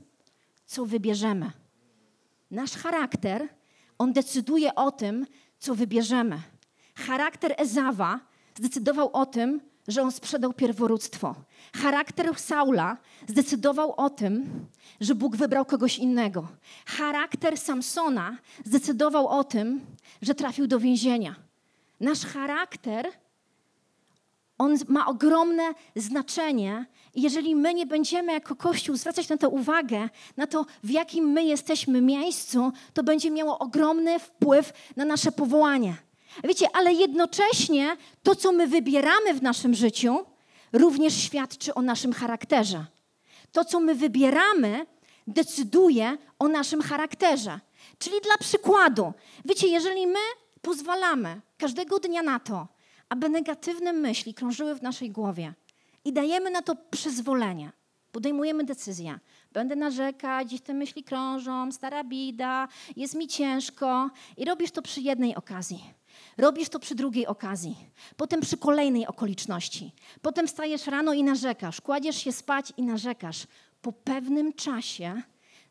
co 0.66 0.86
wybierzemy. 0.86 1.50
Nasz 2.50 2.72
charakter, 2.72 3.48
on 3.98 4.12
decyduje 4.12 4.74
o 4.74 4.90
tym, 4.90 5.26
co 5.58 5.74
wybierzemy. 5.74 6.40
Charakter 6.94 7.54
Ezawa 7.56 8.20
zdecydował 8.54 9.10
o 9.12 9.26
tym, 9.26 9.60
że 9.88 10.02
on 10.02 10.12
sprzedał 10.12 10.52
pierworództwo. 10.52 11.34
Charakter 11.76 12.38
Saula 12.38 12.96
zdecydował 13.26 13.94
o 13.96 14.10
tym, 14.10 14.66
że 15.00 15.14
Bóg 15.14 15.36
wybrał 15.36 15.64
kogoś 15.64 15.98
innego. 15.98 16.48
Charakter 16.86 17.58
Samsona 17.58 18.38
zdecydował 18.64 19.28
o 19.28 19.44
tym, 19.44 19.80
że 20.22 20.34
trafił 20.34 20.66
do 20.66 20.80
więzienia. 20.80 21.34
Nasz 22.00 22.26
charakter 22.26 23.06
on 24.58 24.76
ma 24.88 25.06
ogromne 25.06 25.74
znaczenie. 25.96 26.86
I 27.14 27.22
jeżeli 27.22 27.56
my 27.56 27.74
nie 27.74 27.86
będziemy 27.86 28.32
jako 28.32 28.56
Kościół 28.56 28.96
zwracać 28.96 29.28
na 29.28 29.36
to 29.36 29.50
uwagę, 29.50 30.08
na 30.36 30.46
to, 30.46 30.66
w 30.82 30.90
jakim 30.90 31.24
my 31.24 31.44
jesteśmy 31.44 32.00
miejscu, 32.00 32.72
to 32.94 33.02
będzie 33.02 33.30
miało 33.30 33.58
ogromny 33.58 34.18
wpływ 34.18 34.72
na 34.96 35.04
nasze 35.04 35.32
powołanie. 35.32 35.94
Wiecie, 36.44 36.66
ale 36.72 36.92
jednocześnie 36.92 37.96
to, 38.22 38.36
co 38.36 38.52
my 38.52 38.66
wybieramy 38.66 39.34
w 39.34 39.42
naszym 39.42 39.74
życiu, 39.74 40.18
również 40.72 41.14
świadczy 41.14 41.74
o 41.74 41.82
naszym 41.82 42.12
charakterze. 42.12 42.84
To, 43.52 43.64
co 43.64 43.80
my 43.80 43.94
wybieramy, 43.94 44.86
decyduje 45.26 46.18
o 46.38 46.48
naszym 46.48 46.82
charakterze. 46.82 47.60
Czyli 47.98 48.20
dla 48.20 48.38
przykładu, 48.38 49.12
wiecie, 49.44 49.68
jeżeli 49.68 50.06
my 50.06 50.18
pozwalamy 50.62 51.40
każdego 51.58 51.98
dnia 51.98 52.22
na 52.22 52.40
to, 52.40 52.68
aby 53.08 53.28
negatywne 53.28 53.92
myśli 53.92 54.34
krążyły 54.34 54.74
w 54.74 54.82
naszej 54.82 55.10
głowie 55.10 55.54
i 56.04 56.12
dajemy 56.12 56.50
na 56.50 56.62
to 56.62 56.76
przyzwolenie, 56.90 57.72
podejmujemy 58.12 58.64
decyzję. 58.64 59.18
Będę 59.52 59.76
narzekać, 59.76 60.46
gdzieś 60.46 60.60
te 60.60 60.74
myśli 60.74 61.04
krążą, 61.04 61.72
stara 61.72 62.04
bida, 62.04 62.68
jest 62.96 63.14
mi 63.14 63.28
ciężko 63.28 64.10
i 64.36 64.44
robisz 64.44 64.70
to 64.70 64.82
przy 64.82 65.00
jednej 65.00 65.36
okazji. 65.36 65.84
Robisz 66.38 66.68
to 66.68 66.78
przy 66.78 66.94
drugiej 66.94 67.26
okazji, 67.26 67.76
potem 68.16 68.40
przy 68.40 68.56
kolejnej 68.56 69.06
okoliczności. 69.06 69.92
Potem 70.22 70.46
wstajesz 70.46 70.86
rano 70.86 71.12
i 71.12 71.24
narzekasz, 71.24 71.80
kładziesz 71.80 72.16
się 72.16 72.32
spać 72.32 72.72
i 72.76 72.82
narzekasz. 72.82 73.46
Po 73.82 73.92
pewnym 73.92 74.52
czasie 74.52 75.22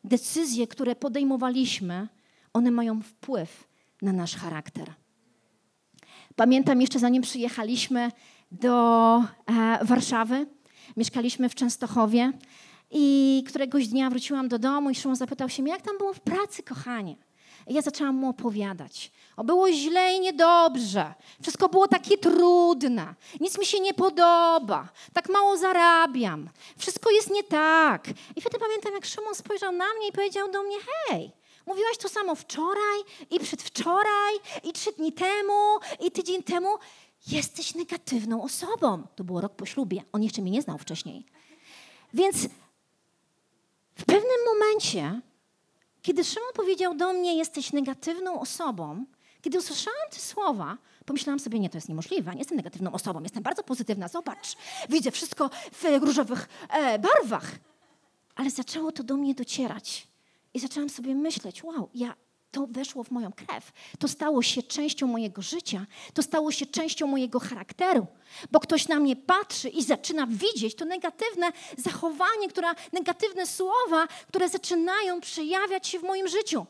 decyzje, 0.04 0.66
które 0.66 0.96
podejmowaliśmy, 0.96 2.08
one 2.52 2.70
mają 2.70 3.02
wpływ 3.02 3.68
na 4.02 4.12
nasz 4.12 4.36
charakter. 4.36 4.94
Pamiętam 6.36 6.80
jeszcze 6.80 6.98
zanim 6.98 7.22
przyjechaliśmy 7.22 8.10
do 8.52 9.16
e, 9.46 9.84
Warszawy, 9.84 10.46
mieszkaliśmy 10.96 11.48
w 11.48 11.54
Częstochowie 11.54 12.32
i 12.90 13.44
któregoś 13.48 13.88
dnia 13.88 14.10
wróciłam 14.10 14.48
do 14.48 14.58
domu 14.58 14.90
i 14.90 14.94
Szymon 14.94 15.16
zapytał 15.16 15.48
się 15.48 15.62
mnie, 15.62 15.72
jak 15.72 15.82
tam 15.82 15.98
było 15.98 16.12
w 16.12 16.20
pracy, 16.20 16.62
kochanie. 16.62 17.16
I 17.66 17.74
ja 17.74 17.82
zaczęłam 17.82 18.14
mu 18.14 18.28
opowiadać. 18.28 19.10
O, 19.36 19.44
było 19.44 19.72
źle 19.72 20.14
i 20.14 20.20
niedobrze. 20.20 21.14
Wszystko 21.42 21.68
było 21.68 21.88
takie 21.88 22.18
trudne. 22.18 23.14
Nic 23.40 23.58
mi 23.58 23.66
się 23.66 23.80
nie 23.80 23.94
podoba. 23.94 24.88
Tak 25.12 25.28
mało 25.28 25.56
zarabiam. 25.56 26.48
Wszystko 26.78 27.10
jest 27.10 27.30
nie 27.30 27.44
tak. 27.44 28.08
I 28.36 28.40
wtedy 28.40 28.58
pamiętam, 28.58 28.92
jak 28.94 29.04
Szymon 29.04 29.34
spojrzał 29.34 29.72
na 29.72 29.84
mnie 29.98 30.08
i 30.08 30.12
powiedział 30.12 30.50
do 30.50 30.62
mnie, 30.62 30.76
hej, 30.86 31.30
Mówiłaś 31.66 31.96
to 31.98 32.08
samo 32.08 32.34
wczoraj 32.34 33.00
i 33.30 33.40
przedwczoraj 33.40 34.34
i 34.64 34.72
trzy 34.72 34.92
dni 34.92 35.12
temu 35.12 35.78
i 36.00 36.10
tydzień 36.10 36.42
temu. 36.42 36.68
Jesteś 37.26 37.74
negatywną 37.74 38.42
osobą. 38.42 39.06
To 39.16 39.24
było 39.24 39.40
rok 39.40 39.52
po 39.52 39.66
ślubie. 39.66 40.02
On 40.12 40.22
jeszcze 40.22 40.42
mnie 40.42 40.50
nie 40.50 40.62
znał 40.62 40.78
wcześniej. 40.78 41.26
Więc 42.14 42.36
w 43.96 44.04
pewnym 44.04 44.44
momencie, 44.46 45.20
kiedy 46.02 46.24
Szymon 46.24 46.48
powiedział 46.54 46.94
do 46.94 47.12
mnie, 47.12 47.36
jesteś 47.36 47.72
negatywną 47.72 48.40
osobą, 48.40 49.04
kiedy 49.42 49.58
usłyszałam 49.58 50.10
te 50.10 50.18
słowa, 50.18 50.78
pomyślałam 51.06 51.40
sobie, 51.40 51.60
nie, 51.60 51.70
to 51.70 51.76
jest 51.76 51.88
niemożliwe, 51.88 52.32
nie 52.32 52.38
jestem 52.38 52.56
negatywną 52.56 52.92
osobą, 52.92 53.22
jestem 53.22 53.42
bardzo 53.42 53.62
pozytywna, 53.62 54.08
zobacz, 54.08 54.56
widzę 54.88 55.10
wszystko 55.10 55.50
w 55.72 55.84
różowych 56.02 56.48
e, 56.68 56.98
barwach. 56.98 57.50
Ale 58.34 58.50
zaczęło 58.50 58.92
to 58.92 59.02
do 59.02 59.16
mnie 59.16 59.34
docierać. 59.34 60.06
I 60.54 60.60
zaczęłam 60.60 60.88
sobie 60.88 61.14
myśleć, 61.14 61.64
wow, 61.64 61.90
ja, 61.94 62.14
to 62.54 62.66
weszło 62.66 63.04
w 63.04 63.10
moją 63.10 63.32
krew. 63.32 63.72
To 63.98 64.08
stało 64.08 64.42
się 64.42 64.62
częścią 64.62 65.06
mojego 65.06 65.42
życia, 65.42 65.86
to 66.14 66.22
stało 66.22 66.52
się 66.52 66.66
częścią 66.66 67.06
mojego 67.06 67.40
charakteru, 67.40 68.06
bo 68.50 68.60
ktoś 68.60 68.88
na 68.88 69.00
mnie 69.00 69.16
patrzy 69.16 69.68
i 69.68 69.82
zaczyna 69.82 70.26
widzieć 70.26 70.74
to 70.74 70.84
negatywne 70.84 71.52
zachowanie, 71.76 72.48
która, 72.48 72.74
negatywne 72.92 73.46
słowa, 73.46 74.06
które 74.28 74.48
zaczynają 74.48 75.20
przejawiać 75.20 75.88
się 75.88 75.98
w 75.98 76.02
moim 76.02 76.28
życiu. 76.28 76.66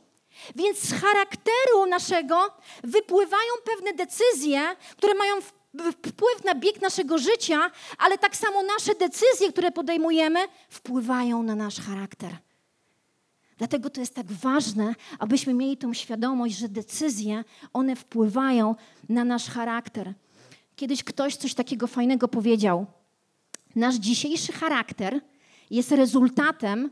Więc 0.57 0.79
z 0.79 0.93
charakteru 0.93 1.87
naszego 1.89 2.51
wypływają 2.85 3.53
pewne 3.65 3.93
decyzje, 3.93 4.77
które 4.97 5.15
mają 5.15 5.35
wpływ 6.07 6.45
na 6.45 6.55
bieg 6.55 6.83
naszego 6.83 7.19
życia, 7.19 7.71
ale 7.99 8.19
tak 8.19 8.37
samo 8.37 8.63
nasze 8.63 8.95
decyzje, 8.95 9.53
które 9.53 9.73
podejmujemy, 9.73 10.41
wpływają 10.69 11.43
na 11.43 11.55
nasz 11.55 11.81
charakter. 11.81 12.37
Dlatego 13.59 13.91
to 13.91 14.01
jest 14.01 14.15
tak 14.15 14.33
ważne, 14.33 14.95
abyśmy 15.19 15.55
mieli 15.55 15.77
tą 15.77 15.95
świadomość, 15.95 16.57
że 16.57 16.69
decyzje, 16.69 17.45
one 17.73 17.97
wpływają 17.97 18.75
na 19.09 19.25
nasz 19.25 19.49
charakter. 19.49 20.15
Kiedyś 20.77 21.05
ktoś 21.05 21.37
coś 21.37 21.55
takiego 21.55 21.87
fajnego 21.87 22.29
powiedział. 22.29 22.87
Nasz 23.77 23.95
dzisiejszy 23.95 24.53
charakter 24.53 25.21
jest 25.71 25.93
rezultatem 25.93 26.91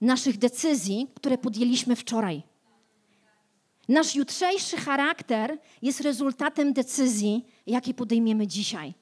naszych 0.00 0.38
decyzji, 0.38 1.10
które 1.14 1.38
podjęliśmy 1.38 1.96
wczoraj. 1.96 2.42
Nasz 3.88 4.14
jutrzejszy 4.14 4.76
charakter 4.76 5.58
jest 5.82 6.00
rezultatem 6.00 6.72
decyzji, 6.72 7.44
jakie 7.66 7.94
podejmiemy 7.94 8.46
dzisiaj. 8.46 8.94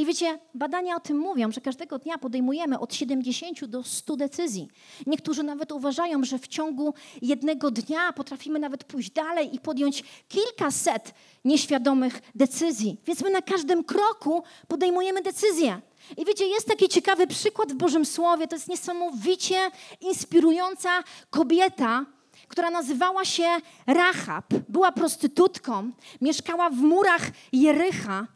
I 0.00 0.06
wiecie, 0.06 0.38
badania 0.54 0.96
o 0.96 1.00
tym 1.00 1.18
mówią, 1.18 1.52
że 1.52 1.60
każdego 1.60 1.98
dnia 1.98 2.18
podejmujemy 2.18 2.78
od 2.78 2.94
70 2.94 3.64
do 3.64 3.82
100 3.82 4.16
decyzji. 4.16 4.68
Niektórzy 5.06 5.42
nawet 5.42 5.72
uważają, 5.72 6.24
że 6.24 6.38
w 6.38 6.48
ciągu 6.48 6.94
jednego 7.22 7.70
dnia 7.70 8.12
potrafimy 8.12 8.58
nawet 8.58 8.84
pójść 8.84 9.10
dalej 9.10 9.54
i 9.54 9.60
podjąć 9.60 10.04
kilkaset 10.28 11.14
nieświadomych 11.44 12.20
decyzji. 12.34 12.96
Więc 13.06 13.22
my 13.22 13.30
na 13.30 13.42
każdym 13.42 13.84
kroku 13.84 14.42
podejmujemy 14.68 15.22
decyzje. 15.22 15.80
I 16.16 16.24
wiecie, 16.24 16.46
jest 16.46 16.68
taki 16.68 16.88
ciekawy 16.88 17.26
przykład 17.26 17.72
w 17.72 17.76
Bożym 17.76 18.04
Słowie. 18.04 18.48
To 18.48 18.56
jest 18.56 18.68
niesamowicie 18.68 19.70
inspirująca 20.00 21.04
kobieta, 21.30 22.06
która 22.48 22.70
nazywała 22.70 23.24
się 23.24 23.48
Rahab. 23.86 24.54
Była 24.68 24.92
prostytutką, 24.92 25.90
mieszkała 26.20 26.70
w 26.70 26.76
murach 26.76 27.30
Jericha. 27.52 28.26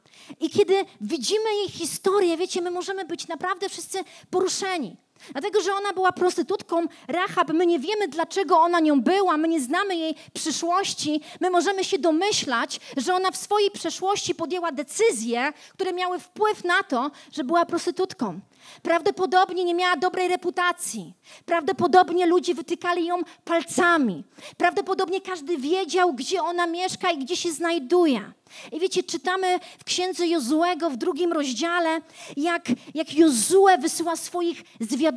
I 0.40 0.50
kiedy 0.50 0.84
widzimy 1.00 1.54
jej 1.54 1.68
historię, 1.68 2.36
wiecie, 2.36 2.62
my 2.62 2.70
możemy 2.70 3.04
być 3.04 3.28
naprawdę 3.28 3.68
wszyscy 3.68 3.98
poruszeni. 4.30 4.96
Dlatego, 5.32 5.60
że 5.60 5.74
ona 5.74 5.92
była 5.92 6.12
prostytutką 6.12 6.86
Rahab, 7.08 7.52
my 7.52 7.66
nie 7.66 7.78
wiemy, 7.78 8.08
dlaczego 8.08 8.60
ona 8.60 8.80
nią 8.80 9.00
była, 9.00 9.36
my 9.36 9.48
nie 9.48 9.60
znamy 9.60 9.96
jej 9.96 10.14
przyszłości. 10.32 11.20
My 11.40 11.50
możemy 11.50 11.84
się 11.84 11.98
domyślać, 11.98 12.80
że 12.96 13.14
ona 13.14 13.30
w 13.30 13.36
swojej 13.36 13.70
przeszłości 13.70 14.34
podjęła 14.34 14.72
decyzje, 14.72 15.52
które 15.72 15.92
miały 15.92 16.18
wpływ 16.18 16.64
na 16.64 16.82
to, 16.82 17.10
że 17.32 17.44
była 17.44 17.66
prostytutką. 17.66 18.40
Prawdopodobnie 18.82 19.64
nie 19.64 19.74
miała 19.74 19.96
dobrej 19.96 20.28
reputacji. 20.28 21.14
Prawdopodobnie 21.46 22.26
ludzie 22.26 22.54
wytykali 22.54 23.06
ją 23.06 23.16
palcami. 23.44 24.24
Prawdopodobnie 24.56 25.20
każdy 25.20 25.56
wiedział, 25.56 26.14
gdzie 26.14 26.42
ona 26.42 26.66
mieszka 26.66 27.10
i 27.10 27.18
gdzie 27.18 27.36
się 27.36 27.52
znajduje. 27.52 28.32
I 28.72 28.80
wiecie, 28.80 29.02
czytamy 29.02 29.58
w 29.78 29.84
księdze 29.84 30.26
Jozuego 30.26 30.90
w 30.90 30.96
drugim 30.96 31.32
rozdziale, 31.32 32.00
jak, 32.36 32.64
jak 32.94 33.14
Jozue 33.14 33.78
wysyła 33.78 34.16
swoich 34.16 34.62
zwiadowców. 34.80 35.13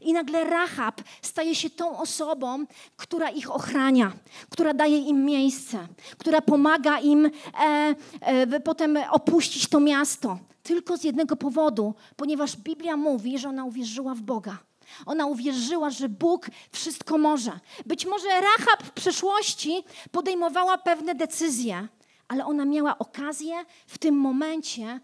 I 0.00 0.12
nagle 0.12 0.44
Rahab 0.44 1.02
staje 1.22 1.54
się 1.54 1.70
tą 1.70 1.98
osobą, 1.98 2.66
która 2.96 3.30
ich 3.30 3.50
ochrania, 3.50 4.12
która 4.50 4.74
daje 4.74 4.98
im 4.98 5.24
miejsce, 5.24 5.88
która 6.18 6.40
pomaga 6.40 6.98
im 6.98 7.26
e, 7.26 7.94
e, 8.20 8.60
potem 8.60 8.98
opuścić 9.10 9.68
to 9.68 9.80
miasto. 9.80 10.38
Tylko 10.62 10.96
z 10.96 11.04
jednego 11.04 11.36
powodu, 11.36 11.94
ponieważ 12.16 12.56
Biblia 12.56 12.96
mówi, 12.96 13.38
że 13.38 13.48
ona 13.48 13.64
uwierzyła 13.64 14.14
w 14.14 14.20
Boga. 14.20 14.58
Ona 15.06 15.26
uwierzyła, 15.26 15.90
że 15.90 16.08
Bóg 16.08 16.46
wszystko 16.72 17.18
może. 17.18 17.52
Być 17.86 18.06
może 18.06 18.28
Rahab 18.28 18.82
w 18.82 18.90
przeszłości 18.90 19.84
podejmowała 20.12 20.78
pewne 20.78 21.14
decyzje, 21.14 21.88
ale 22.28 22.46
ona 22.46 22.64
miała 22.64 22.98
okazję 22.98 23.54
w 23.86 23.98
tym 23.98 24.14
momencie 24.14 25.00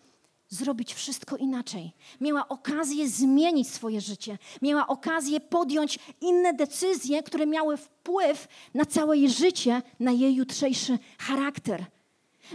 zrobić 0.50 0.94
wszystko 0.94 1.36
inaczej. 1.36 1.92
Miała 2.20 2.48
okazję 2.48 3.08
zmienić 3.08 3.68
swoje 3.68 4.00
życie. 4.00 4.38
Miała 4.62 4.86
okazję 4.86 5.40
podjąć 5.40 5.98
inne 6.20 6.54
decyzje, 6.54 7.22
które 7.22 7.46
miały 7.46 7.76
wpływ 7.76 8.48
na 8.74 8.84
całe 8.84 9.18
jej 9.18 9.30
życie, 9.30 9.82
na 10.00 10.12
jej 10.12 10.34
jutrzejszy 10.34 10.98
charakter. 11.18 11.84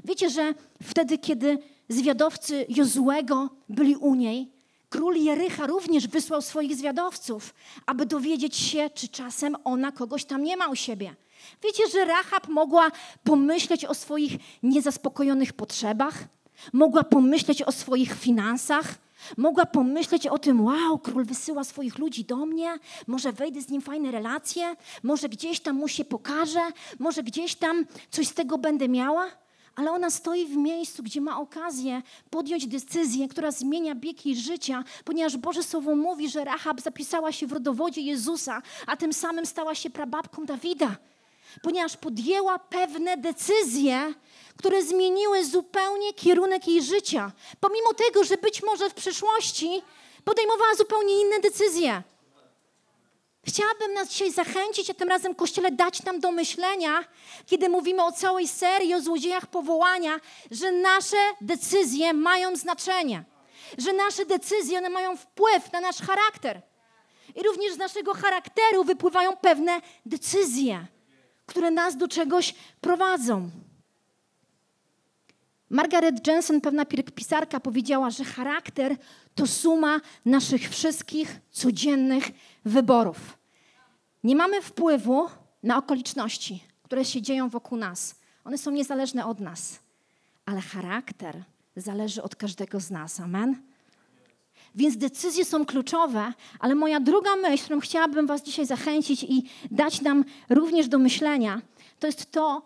Wiecie, 0.05 0.29
że 0.29 0.53
wtedy, 0.83 1.17
kiedy 1.17 1.57
zwiadowcy 1.89 2.65
Jozłego 2.69 3.49
byli 3.69 3.95
u 3.95 4.15
niej, 4.15 4.51
król 4.89 5.15
Jericha 5.15 5.67
również 5.67 6.07
wysłał 6.07 6.41
swoich 6.41 6.75
zwiadowców, 6.75 7.53
aby 7.85 8.05
dowiedzieć 8.05 8.55
się, 8.55 8.89
czy 8.89 9.07
czasem 9.07 9.55
ona 9.63 9.91
kogoś 9.91 10.25
tam 10.25 10.43
nie 10.43 10.57
ma 10.57 10.67
u 10.67 10.75
siebie. 10.75 11.15
Wiecie, 11.63 11.83
że 11.89 12.05
Rahab 12.05 12.47
mogła 12.47 12.91
pomyśleć 13.23 13.85
o 13.85 13.93
swoich 13.93 14.31
niezaspokojonych 14.63 15.53
potrzebach, 15.53 16.27
mogła 16.74 17.03
pomyśleć 17.03 17.62
o 17.62 17.71
swoich 17.71 18.13
finansach, 18.13 18.95
mogła 19.38 19.65
pomyśleć 19.65 20.27
o 20.27 20.39
tym, 20.39 20.65
wow, 20.65 21.00
król 21.00 21.25
wysyła 21.25 21.63
swoich 21.63 21.97
ludzi 21.97 22.25
do 22.25 22.45
mnie, 22.45 22.74
może 23.07 23.31
wejdę 23.31 23.62
z 23.62 23.69
nim 23.69 23.81
fajne 23.81 24.12
relacje, 24.12 24.75
może 25.03 25.29
gdzieś 25.29 25.59
tam 25.59 25.75
mu 25.75 25.88
się 25.88 26.05
pokażę, 26.05 26.62
może 27.00 27.24
gdzieś 27.24 27.55
tam 27.55 27.85
coś 28.12 28.27
z 28.27 28.33
tego 28.33 28.57
będę 28.57 28.89
miała 28.89 29.27
ale 29.75 29.91
ona 29.91 30.09
stoi 30.09 30.45
w 30.45 30.57
miejscu, 30.57 31.03
gdzie 31.03 31.22
ma 31.22 31.39
okazję 31.39 32.01
podjąć 32.29 32.68
decyzję, 32.68 33.27
która 33.27 33.51
zmienia 33.51 33.96
bieg 33.96 34.25
jej 34.25 34.35
życia, 34.35 34.83
ponieważ 35.05 35.37
Boże 35.37 35.63
Słowo 35.63 35.96
mówi, 35.96 36.29
że 36.29 36.46
Rahab 36.46 36.81
zapisała 36.81 37.31
się 37.31 37.48
w 37.48 37.53
rodowodzie 37.53 38.01
Jezusa, 38.01 38.61
a 38.87 38.98
tym 38.98 39.13
samym 39.13 39.46
stała 39.46 39.75
się 39.75 39.89
prababką 39.89 40.46
Dawida. 40.46 40.96
Ponieważ 41.61 41.98
podjęła 41.98 42.59
pewne 42.59 43.18
decyzje, 43.18 44.13
które 44.57 44.83
zmieniły 44.83 45.46
zupełnie 45.46 46.13
kierunek 46.13 46.68
jej 46.68 46.83
życia. 46.83 47.31
Pomimo 47.59 47.94
tego, 47.94 48.24
że 48.24 48.37
być 48.37 48.63
może 48.63 48.89
w 48.89 48.94
przyszłości 48.94 49.81
podejmowała 50.24 50.75
zupełnie 50.75 51.22
inne 51.22 51.39
decyzje. 51.39 52.03
Chciałabym 53.48 53.94
nas 53.94 54.09
dzisiaj 54.09 54.31
zachęcić, 54.31 54.89
a 54.89 54.94
tym 54.94 55.09
razem 55.09 55.35
Kościele 55.35 55.72
dać 55.72 56.03
nam 56.03 56.20
do 56.20 56.31
myślenia, 56.31 57.03
kiedy 57.46 57.70
mówimy 57.70 58.03
o 58.03 58.11
całej 58.11 58.48
serii 58.48 58.94
o 58.94 59.01
złodziejach 59.01 59.48
powołania, 59.48 60.20
że 60.51 60.72
nasze 60.72 61.18
decyzje 61.41 62.13
mają 62.13 62.55
znaczenie, 62.55 63.24
że 63.77 63.94
nasze 63.94 64.25
decyzje 64.25 64.77
one 64.77 64.89
mają 64.89 65.18
wpływ 65.18 65.72
na 65.72 65.81
nasz 65.81 65.98
charakter. 65.98 66.61
I 67.35 67.44
również 67.44 67.74
z 67.74 67.77
naszego 67.77 68.13
charakteru 68.13 68.83
wypływają 68.83 69.37
pewne 69.37 69.81
decyzje, 70.05 70.85
które 71.46 71.72
nas 71.72 71.98
do 71.98 72.08
czegoś 72.08 72.55
prowadzą. 72.81 73.50
Margaret 75.70 76.27
Jensen, 76.27 76.62
pewna 76.62 76.86
pisarka, 77.16 77.60
powiedziała, 77.60 78.10
że 78.10 78.24
charakter 78.24 78.96
to 79.36 79.48
suma 79.48 80.01
naszych 80.25 80.70
wszystkich 80.70 81.40
codziennych 81.51 82.31
wyborów. 82.66 83.38
Nie 84.24 84.36
mamy 84.36 84.62
wpływu 84.62 85.29
na 85.64 85.77
okoliczności, 85.77 86.64
które 86.84 87.05
się 87.05 87.22
dzieją 87.22 87.50
wokół 87.50 87.77
nas. 87.77 88.16
One 88.44 88.58
są 88.58 88.72
niezależne 88.72 89.25
od 89.25 89.40
nas, 89.40 89.79
ale 90.46 90.62
charakter 90.62 91.44
zależy 91.75 92.24
od 92.24 92.36
każdego 92.36 92.79
z 92.79 92.92
nas. 92.92 93.20
Amen. 93.20 93.75
Więc 94.75 94.98
decyzje 94.98 95.46
są 95.46 95.66
kluczowe, 95.66 96.33
ale 96.59 96.75
moja 96.75 97.00
druga 97.00 97.35
myśl, 97.35 97.64
którą 97.64 97.79
chciałabym 97.79 98.27
Was 98.27 98.44
dzisiaj 98.44 98.66
zachęcić 98.66 99.24
i 99.24 99.44
dać 99.72 100.01
nam 100.01 100.25
również 100.50 100.88
do 100.88 101.00
myślenia, 101.00 101.61
to 102.00 102.07
jest 102.07 102.31
to, 102.31 102.61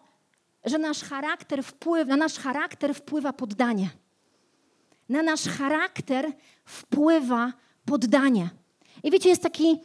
że 0.66 0.78
nasz 0.78 1.04
charakter 1.04 1.64
wpływa, 1.64 2.10
na 2.10 2.18
nasz 2.18 2.40
charakter 2.40 2.96
wpływa 2.96 3.34
poddanie. 3.34 3.90
Na 5.10 5.24
nasz 5.24 5.44
charakter 5.44 6.32
wpływa 6.66 7.54
poddanie. 7.86 8.50
I 9.04 9.12
wiecie, 9.12 9.30
jest 9.30 9.44
taki 9.44 9.80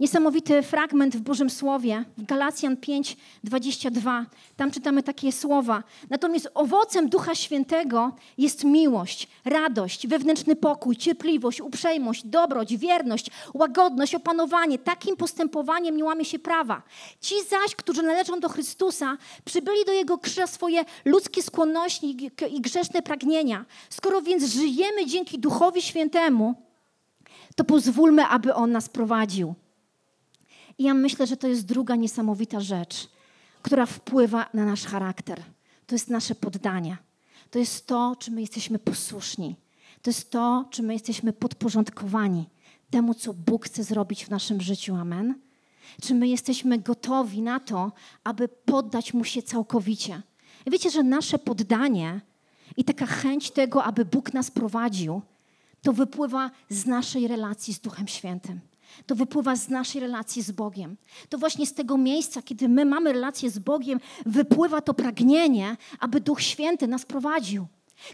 Niesamowity 0.00 0.62
fragment 0.62 1.16
w 1.16 1.20
Bożym 1.20 1.50
Słowie, 1.50 2.04
w 2.18 2.24
Galacjan 2.24 2.76
5, 2.76 3.16
22. 3.44 4.26
Tam 4.56 4.70
czytamy 4.70 5.02
takie 5.02 5.32
słowa. 5.32 5.82
Natomiast 6.10 6.48
owocem 6.54 7.08
Ducha 7.08 7.34
Świętego 7.34 8.12
jest 8.38 8.64
miłość, 8.64 9.28
radość, 9.44 10.06
wewnętrzny 10.06 10.56
pokój, 10.56 10.96
cierpliwość, 10.96 11.60
uprzejmość, 11.60 12.26
dobroć, 12.26 12.76
wierność, 12.76 13.30
łagodność, 13.54 14.14
opanowanie. 14.14 14.78
Takim 14.78 15.16
postępowaniem 15.16 15.96
nie 15.96 16.04
łamie 16.04 16.24
się 16.24 16.38
prawa. 16.38 16.82
Ci 17.20 17.34
zaś, 17.42 17.74
którzy 17.76 18.02
należą 18.02 18.40
do 18.40 18.48
Chrystusa, 18.48 19.16
przybyli 19.44 19.84
do 19.84 19.92
Jego 19.92 20.18
krzyża 20.18 20.46
swoje 20.46 20.84
ludzkie 21.04 21.42
skłonności 21.42 22.16
i 22.50 22.60
grzeszne 22.60 23.02
pragnienia. 23.02 23.64
Skoro 23.90 24.22
więc 24.22 24.44
żyjemy 24.44 25.06
dzięki 25.06 25.38
Duchowi 25.38 25.82
Świętemu, 25.82 26.54
to 27.54 27.64
pozwólmy, 27.64 28.26
aby 28.26 28.54
On 28.54 28.72
nas 28.72 28.88
prowadził. 28.88 29.54
I 30.78 30.84
ja 30.84 30.94
myślę, 30.94 31.26
że 31.26 31.36
to 31.36 31.48
jest 31.48 31.66
druga 31.66 31.96
niesamowita 31.96 32.60
rzecz, 32.60 33.08
która 33.62 33.86
wpływa 33.86 34.46
na 34.54 34.64
nasz 34.64 34.84
charakter. 34.84 35.42
To 35.86 35.94
jest 35.94 36.10
nasze 36.10 36.34
poddanie. 36.34 36.96
To 37.50 37.58
jest 37.58 37.86
to, 37.86 38.16
czy 38.18 38.30
my 38.30 38.40
jesteśmy 38.40 38.78
posłuszni. 38.78 39.56
To 40.02 40.10
jest 40.10 40.30
to, 40.30 40.64
czy 40.70 40.82
my 40.82 40.92
jesteśmy 40.92 41.32
podporządkowani 41.32 42.48
temu, 42.90 43.14
co 43.14 43.34
Bóg 43.34 43.64
chce 43.66 43.84
zrobić 43.84 44.24
w 44.24 44.30
naszym 44.30 44.60
życiu. 44.60 44.94
Amen. 44.94 45.34
Czy 46.02 46.14
my 46.14 46.28
jesteśmy 46.28 46.78
gotowi 46.78 47.42
na 47.42 47.60
to, 47.60 47.92
aby 48.24 48.48
poddać 48.48 49.14
Mu 49.14 49.24
się 49.24 49.42
całkowicie. 49.42 50.22
I 50.66 50.70
wiecie, 50.70 50.90
że 50.90 51.02
nasze 51.02 51.38
poddanie 51.38 52.20
i 52.76 52.84
taka 52.84 53.06
chęć 53.06 53.50
tego, 53.50 53.84
aby 53.84 54.04
Bóg 54.04 54.34
nas 54.34 54.50
prowadził, 54.50 55.22
to 55.82 55.92
wypływa 55.92 56.50
z 56.68 56.86
naszej 56.86 57.28
relacji 57.28 57.74
z 57.74 57.80
Duchem 57.80 58.08
Świętym. 58.08 58.60
To 59.06 59.14
wypływa 59.14 59.56
z 59.56 59.68
naszej 59.68 60.00
relacji 60.00 60.42
z 60.42 60.50
Bogiem. 60.50 60.96
To 61.28 61.38
właśnie 61.38 61.66
z 61.66 61.74
tego 61.74 61.98
miejsca, 61.98 62.42
kiedy 62.42 62.68
my 62.68 62.84
mamy 62.84 63.12
relację 63.12 63.50
z 63.50 63.58
Bogiem, 63.58 64.00
wypływa 64.26 64.80
to 64.80 64.94
pragnienie, 64.94 65.76
aby 66.00 66.20
Duch 66.20 66.42
Święty 66.42 66.86
nas 66.88 67.06
prowadził. 67.06 67.66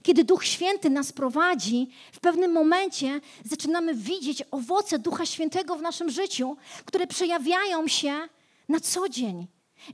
Kiedy 0.02 0.24
Duch 0.24 0.44
Święty 0.44 0.90
nas 0.90 1.12
prowadzi, 1.12 1.88
w 2.12 2.20
pewnym 2.20 2.52
momencie 2.52 3.20
zaczynamy 3.44 3.94
widzieć 3.94 4.42
owoce 4.50 4.98
Ducha 4.98 5.26
Świętego 5.26 5.76
w 5.76 5.82
naszym 5.82 6.10
życiu, 6.10 6.56
które 6.84 7.06
przejawiają 7.06 7.88
się 7.88 8.12
na 8.68 8.80
co 8.80 9.08
dzień. 9.08 9.46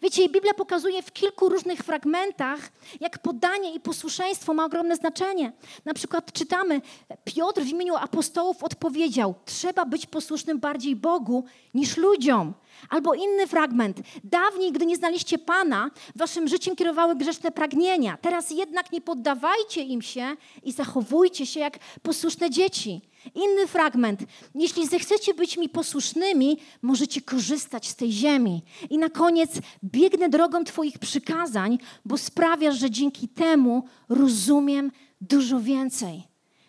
Wiecie, 0.03 0.29
Biblia 0.29 0.55
pokazuje 0.55 1.03
w 1.03 1.13
kilku 1.13 1.49
różnych 1.49 1.81
fragmentach, 1.81 2.61
jak 3.01 3.19
podanie 3.19 3.75
i 3.75 3.81
posłuszeństwo 3.81 4.55
ma 4.55 4.65
ogromne 4.65 4.97
znaczenie. 4.97 5.53
Na 5.85 5.95
przykład 5.95 6.33
czytamy, 6.33 6.81
Piotr 7.25 7.63
w 7.63 7.69
imieniu 7.69 7.97
apostołów 7.97 8.65
odpowiedział: 8.65 9.35
Trzeba 9.45 9.85
być 9.85 10.07
posłusznym 10.07 10.59
bardziej 10.61 10.97
Bogu 10.97 11.45
niż 11.75 11.97
ludziom. 11.97 12.55
Albo 12.89 13.15
inny 13.15 13.47
fragment. 13.47 14.01
Dawniej, 14.25 14.73
gdy 14.73 14.87
nie 14.87 14.97
znaliście 14.97 15.39
Pana, 15.39 15.91
waszym 16.17 16.49
życiem 16.49 16.77
kierowały 16.77 17.17
grzeszne 17.17 17.51
pragnienia. 17.51 18.19
Teraz 18.23 18.51
jednak 18.51 18.93
nie 18.93 19.01
poddawajcie 19.01 19.83
im 19.83 20.03
się 20.03 20.37
i 20.63 20.73
zachowujcie 20.73 21.47
się 21.47 21.61
jak 21.61 21.79
posłuszne 22.03 22.51
dzieci. 22.51 23.01
Inny 23.35 23.67
fragment. 23.67 24.21
Jeśli 24.55 24.87
zechcecie 24.87 25.35
być 25.35 25.57
mi 25.57 25.69
posłusznymi, 25.69 26.59
możecie 26.83 27.21
korzystać 27.21 27.89
z 27.89 27.97
tej 27.97 28.13
ziemi. 28.13 28.63
I 28.91 28.99
na 28.99 29.09
koniec 29.09 29.51
biegnę 29.85 30.29
drogą 30.29 30.65
Twoich 30.65 30.99
przykazań, 30.99 31.79
bo 32.05 32.19
sprawiasz, 32.19 32.79
że 32.79 32.91
dzięki 32.91 33.29
temu 33.29 33.85
rozumiem 34.09 34.93
dużo 35.21 35.61
więcej. 35.61 36.23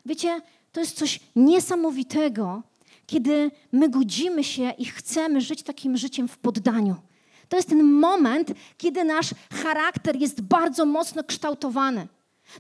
Wiecie, 0.05 0.41
to 0.71 0.79
jest 0.79 0.97
coś 0.97 1.19
niesamowitego, 1.35 2.63
kiedy 3.07 3.51
my 3.71 3.89
godzimy 3.89 4.43
się 4.43 4.73
i 4.77 4.85
chcemy 4.85 5.41
żyć 5.41 5.63
takim 5.63 5.97
życiem 5.97 6.27
w 6.27 6.37
poddaniu. 6.37 6.95
To 7.49 7.57
jest 7.57 7.69
ten 7.69 7.83
moment, 7.83 8.51
kiedy 8.77 9.03
nasz 9.03 9.29
charakter 9.63 10.15
jest 10.15 10.41
bardzo 10.41 10.85
mocno 10.85 11.23
kształtowany. 11.23 12.07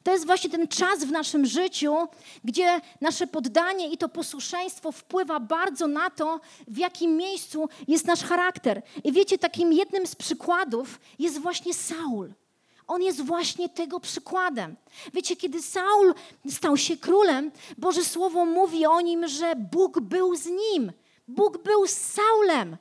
To 0.03 0.11
jest 0.11 0.25
właśnie 0.25 0.49
ten 0.49 0.67
czas 0.67 1.03
w 1.03 1.11
naszym 1.11 1.45
życiu, 1.45 1.95
gdzie 2.43 2.81
nasze 3.01 3.27
poddanie 3.27 3.89
i 3.89 3.97
to 3.97 4.09
posłuszeństwo 4.09 4.91
wpływa 4.91 5.39
bardzo 5.39 5.87
na 5.87 6.09
to, 6.09 6.39
w 6.67 6.77
jakim 6.77 7.17
miejscu 7.17 7.69
jest 7.87 8.05
nasz 8.05 8.23
charakter. 8.23 8.81
I 9.03 9.11
wiecie, 9.11 9.37
takim 9.37 9.73
jednym 9.73 10.07
z 10.07 10.15
przykładów 10.15 10.99
jest 11.19 11.39
właśnie 11.39 11.73
Saul. 11.73 12.33
On 12.87 13.01
jest 13.03 13.21
właśnie 13.21 13.69
tego 13.69 13.99
przykładem. 13.99 14.75
Wiecie, 15.13 15.35
kiedy 15.35 15.61
Saul 15.61 16.13
stał 16.49 16.77
się 16.77 16.97
królem, 16.97 17.51
Boże 17.77 18.05
Słowo 18.05 18.45
mówi 18.45 18.85
o 18.85 19.01
nim, 19.01 19.27
że 19.27 19.55
Bóg 19.55 19.99
był 19.99 20.35
z 20.35 20.45
nim. 20.45 20.91
Bóg 21.27 21.63
był 21.63 21.87
z 21.87 21.91
Saulem. 21.91 22.77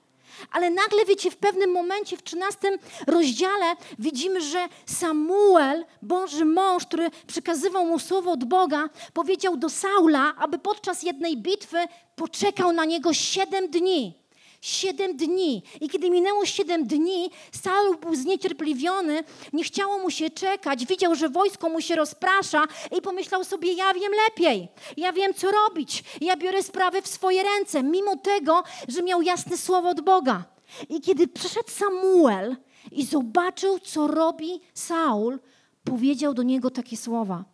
Ale 0.50 0.70
nagle, 0.70 1.04
wiecie, 1.04 1.30
w 1.30 1.36
pewnym 1.36 1.70
momencie, 1.72 2.16
w 2.16 2.22
13 2.22 2.78
rozdziale, 3.06 3.76
widzimy, 3.98 4.40
że 4.40 4.68
Samuel, 4.86 5.84
Boży 6.02 6.44
mąż, 6.44 6.86
który 6.86 7.10
przekazywał 7.26 7.86
mu 7.86 7.98
słowo 7.98 8.32
od 8.32 8.44
Boga, 8.44 8.88
powiedział 9.12 9.56
do 9.56 9.68
Saula, 9.68 10.34
aby 10.36 10.58
podczas 10.58 11.02
jednej 11.02 11.36
bitwy 11.36 11.78
poczekał 12.16 12.72
na 12.72 12.84
niego 12.84 13.14
siedem 13.14 13.68
dni. 13.68 14.27
Siedem 14.60 15.16
dni. 15.16 15.62
I 15.80 15.88
kiedy 15.88 16.10
minęło 16.10 16.46
siedem 16.46 16.86
dni, 16.86 17.30
Saul 17.52 17.96
był 17.96 18.14
zniecierpliwiony, 18.14 19.24
nie 19.52 19.64
chciało 19.64 19.98
mu 19.98 20.10
się 20.10 20.30
czekać, 20.30 20.86
widział, 20.86 21.14
że 21.14 21.28
wojsko 21.28 21.68
mu 21.68 21.80
się 21.80 21.96
rozprasza 21.96 22.64
i 22.98 23.02
pomyślał 23.02 23.44
sobie, 23.44 23.72
ja 23.72 23.94
wiem 23.94 24.12
lepiej, 24.26 24.68
ja 24.96 25.12
wiem, 25.12 25.34
co 25.34 25.50
robić, 25.50 26.04
ja 26.20 26.36
biorę 26.36 26.62
sprawy 26.62 27.02
w 27.02 27.08
swoje 27.08 27.42
ręce, 27.42 27.82
mimo 27.82 28.16
tego, 28.16 28.62
że 28.88 29.02
miał 29.02 29.22
jasne 29.22 29.56
słowo 29.56 29.88
od 29.88 30.00
Boga. 30.00 30.44
I 30.88 31.00
kiedy 31.00 31.28
przyszedł 31.28 31.70
Samuel 31.70 32.56
i 32.92 33.04
zobaczył, 33.04 33.78
co 33.78 34.06
robi 34.06 34.60
Saul, 34.74 35.38
powiedział 35.84 36.34
do 36.34 36.42
niego 36.42 36.70
takie 36.70 36.96
słowa. 36.96 37.44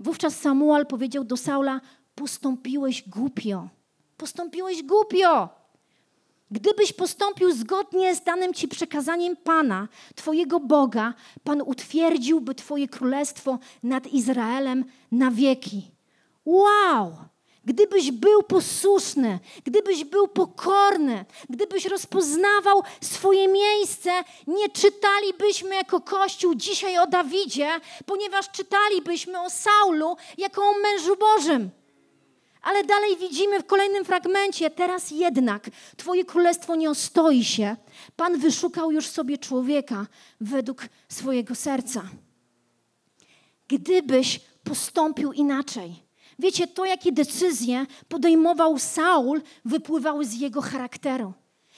Wówczas 0.00 0.40
Samuel 0.40 0.86
powiedział 0.86 1.24
do 1.24 1.36
Saula, 1.36 1.80
postąpiłeś 2.14 3.08
głupio, 3.08 3.68
postąpiłeś 4.16 4.82
głupio. 4.82 5.57
Gdybyś 6.50 6.92
postąpił 6.92 7.52
zgodnie 7.52 8.14
z 8.14 8.22
danym 8.22 8.54
ci 8.54 8.68
przekazaniem 8.68 9.36
Pana, 9.36 9.88
Twojego 10.14 10.60
Boga, 10.60 11.14
Pan 11.44 11.62
utwierdziłby 11.62 12.54
Twoje 12.54 12.88
królestwo 12.88 13.58
nad 13.82 14.06
Izraelem 14.06 14.84
na 15.12 15.30
wieki. 15.30 15.90
Wow! 16.44 17.16
Gdybyś 17.64 18.12
był 18.12 18.42
posłuszny, 18.42 19.38
gdybyś 19.64 20.04
był 20.04 20.28
pokorny, 20.28 21.24
gdybyś 21.50 21.84
rozpoznawał 21.86 22.82
swoje 23.00 23.48
miejsce, 23.48 24.10
nie 24.46 24.68
czytalibyśmy 24.68 25.74
jako 25.74 26.00
Kościół 26.00 26.54
dzisiaj 26.54 26.98
o 26.98 27.06
Dawidzie, 27.06 27.68
ponieważ 28.06 28.50
czytalibyśmy 28.50 29.40
o 29.40 29.50
Saulu 29.50 30.16
jako 30.38 30.62
o 30.62 30.72
mężu 30.82 31.16
Bożym. 31.16 31.70
Ale 32.68 32.84
dalej 32.84 33.16
widzimy 33.16 33.60
w 33.60 33.66
kolejnym 33.66 34.04
fragmencie, 34.04 34.70
teraz 34.70 35.10
jednak 35.10 35.70
Twoje 35.96 36.24
królestwo 36.24 36.76
nie 36.76 36.90
ostoi 36.90 37.44
się. 37.44 37.76
Pan 38.16 38.38
wyszukał 38.38 38.92
już 38.92 39.06
sobie 39.06 39.38
człowieka 39.38 40.06
według 40.40 40.88
swojego 41.08 41.54
serca. 41.54 42.02
Gdybyś 43.68 44.40
postąpił 44.64 45.32
inaczej, 45.32 45.94
wiecie, 46.38 46.66
to 46.66 46.84
jakie 46.84 47.12
decyzje 47.12 47.86
podejmował 48.08 48.78
Saul, 48.78 49.42
wypływały 49.64 50.24
z 50.24 50.34
jego 50.34 50.60
charakteru. 50.60 51.32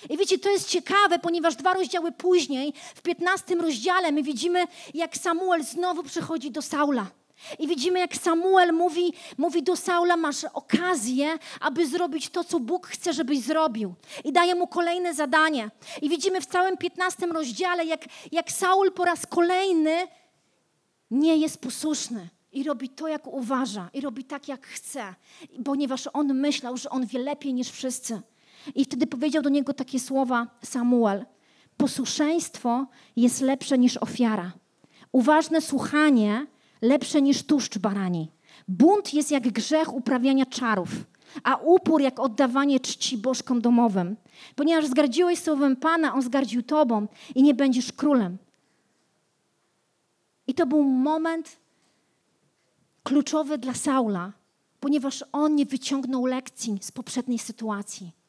I 0.08 0.16
wiecie, 0.16 0.38
to 0.38 0.50
jest 0.50 0.68
ciekawe, 0.68 1.18
ponieważ 1.18 1.56
dwa 1.56 1.74
rozdziały 1.74 2.12
później, 2.12 2.72
w 2.94 3.02
15 3.02 3.54
rozdziale, 3.54 4.12
my 4.12 4.22
widzimy, 4.22 4.64
jak 4.94 5.16
Samuel 5.16 5.64
znowu 5.64 6.02
przychodzi 6.02 6.50
do 6.50 6.62
Saula. 6.62 7.19
I 7.58 7.68
widzimy, 7.68 7.98
jak 7.98 8.16
Samuel 8.16 8.72
mówi, 8.72 9.12
mówi 9.38 9.62
do 9.62 9.76
Saula: 9.76 10.16
Masz 10.16 10.44
okazję, 10.44 11.38
aby 11.60 11.86
zrobić 11.86 12.30
to, 12.30 12.44
co 12.44 12.60
Bóg 12.60 12.86
chce, 12.86 13.12
żebyś 13.12 13.40
zrobił. 13.40 13.94
I 14.24 14.32
daje 14.32 14.54
mu 14.54 14.66
kolejne 14.66 15.14
zadanie. 15.14 15.70
I 16.02 16.08
widzimy 16.08 16.40
w 16.40 16.46
całym 16.46 16.76
15 16.76 17.26
rozdziale, 17.26 17.84
jak, 17.84 18.04
jak 18.32 18.52
Saul 18.52 18.92
po 18.92 19.04
raz 19.04 19.26
kolejny 19.26 19.96
nie 21.10 21.36
jest 21.36 21.60
posłuszny. 21.60 22.28
I 22.52 22.64
robi 22.64 22.88
to, 22.88 23.08
jak 23.08 23.26
uważa, 23.26 23.90
i 23.92 24.00
robi 24.00 24.24
tak, 24.24 24.48
jak 24.48 24.66
chce, 24.66 25.14
ponieważ 25.64 26.08
on 26.12 26.34
myślał, 26.34 26.76
że 26.76 26.90
on 26.90 27.06
wie 27.06 27.18
lepiej 27.18 27.54
niż 27.54 27.70
wszyscy. 27.70 28.20
I 28.74 28.84
wtedy 28.84 29.06
powiedział 29.06 29.42
do 29.42 29.50
niego 29.50 29.74
takie 29.74 30.00
słowa 30.00 30.46
Samuel: 30.64 31.26
Posłuszeństwo 31.76 32.86
jest 33.16 33.40
lepsze 33.40 33.78
niż 33.78 33.96
ofiara. 33.96 34.52
Uważne 35.12 35.60
słuchanie 35.60 36.46
lepsze 36.82 37.22
niż 37.22 37.42
tłuszcz 37.42 37.78
barani. 37.78 38.30
Bunt 38.68 39.14
jest 39.14 39.30
jak 39.30 39.52
grzech 39.52 39.94
uprawiania 39.94 40.46
czarów, 40.46 40.88
a 41.42 41.56
upór 41.56 42.00
jak 42.00 42.20
oddawanie 42.20 42.80
czci 42.80 43.18
bożkom 43.18 43.60
domowym. 43.60 44.16
Ponieważ 44.56 44.86
zgardziłeś 44.86 45.38
słowem 45.38 45.76
Pana, 45.76 46.14
On 46.14 46.22
zgardził 46.22 46.62
Tobą 46.62 47.06
i 47.34 47.42
nie 47.42 47.54
będziesz 47.54 47.92
królem. 47.92 48.38
I 50.46 50.54
to 50.54 50.66
był 50.66 50.82
moment 50.82 51.56
kluczowy 53.02 53.58
dla 53.58 53.74
Saula, 53.74 54.32
ponieważ 54.80 55.24
on 55.32 55.54
nie 55.54 55.66
wyciągnął 55.66 56.26
lekcji 56.26 56.78
z 56.80 56.92
poprzedniej 56.92 57.38
sytuacji. 57.38 58.19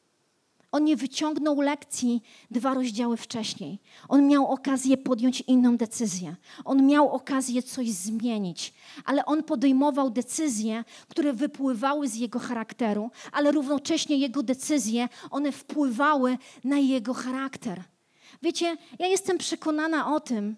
On 0.72 0.84
nie 0.84 0.96
wyciągnął 0.96 1.60
lekcji 1.60 2.22
dwa 2.50 2.74
rozdziały 2.74 3.16
wcześniej. 3.16 3.78
On 4.08 4.26
miał 4.28 4.46
okazję 4.46 4.96
podjąć 4.96 5.40
inną 5.40 5.76
decyzję. 5.76 6.36
On 6.64 6.86
miał 6.86 7.10
okazję 7.10 7.62
coś 7.62 7.90
zmienić, 7.90 8.74
ale 9.04 9.24
on 9.24 9.42
podejmował 9.42 10.10
decyzje, 10.10 10.84
które 11.08 11.32
wypływały 11.32 12.08
z 12.08 12.14
jego 12.14 12.38
charakteru, 12.38 13.10
ale 13.32 13.52
równocześnie 13.52 14.16
jego 14.16 14.42
decyzje, 14.42 15.08
one 15.30 15.52
wpływały 15.52 16.38
na 16.64 16.78
jego 16.78 17.14
charakter. 17.14 17.82
Wiecie, 18.42 18.76
ja 18.98 19.06
jestem 19.06 19.38
przekonana 19.38 20.14
o 20.14 20.20
tym, 20.20 20.56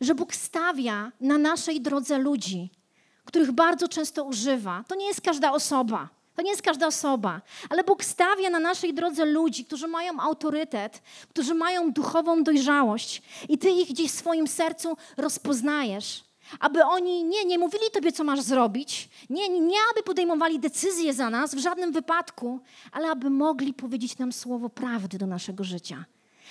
że 0.00 0.14
Bóg 0.14 0.34
stawia 0.34 1.12
na 1.20 1.38
naszej 1.38 1.80
drodze 1.80 2.18
ludzi, 2.18 2.70
których 3.24 3.52
bardzo 3.52 3.88
często 3.88 4.24
używa. 4.24 4.84
To 4.88 4.94
nie 4.94 5.06
jest 5.06 5.20
każda 5.20 5.52
osoba. 5.52 6.08
To 6.34 6.42
nie 6.42 6.50
jest 6.50 6.62
każda 6.62 6.86
osoba, 6.86 7.40
ale 7.70 7.84
Bóg 7.84 8.04
stawia 8.04 8.50
na 8.50 8.58
naszej 8.58 8.94
drodze 8.94 9.24
ludzi, 9.24 9.64
którzy 9.64 9.88
mają 9.88 10.20
autorytet, 10.20 11.02
którzy 11.28 11.54
mają 11.54 11.92
duchową 11.92 12.42
dojrzałość 12.42 13.22
i 13.48 13.58
Ty 13.58 13.70
ich 13.70 13.88
gdzieś 13.88 14.10
w 14.10 14.14
swoim 14.14 14.46
sercu 14.46 14.96
rozpoznajesz. 15.16 16.24
Aby 16.60 16.84
oni 16.84 17.24
nie, 17.24 17.44
nie 17.44 17.58
mówili 17.58 17.84
Tobie, 17.92 18.12
co 18.12 18.24
masz 18.24 18.40
zrobić, 18.40 19.10
nie, 19.30 19.48
nie 19.48 19.78
aby 19.92 20.02
podejmowali 20.02 20.60
decyzje 20.60 21.14
za 21.14 21.30
nas 21.30 21.54
w 21.54 21.58
żadnym 21.58 21.92
wypadku, 21.92 22.60
ale 22.92 23.10
aby 23.10 23.30
mogli 23.30 23.74
powiedzieć 23.74 24.18
nam 24.18 24.32
słowo 24.32 24.68
prawdy 24.70 25.18
do 25.18 25.26
naszego 25.26 25.64
życia. 25.64 26.04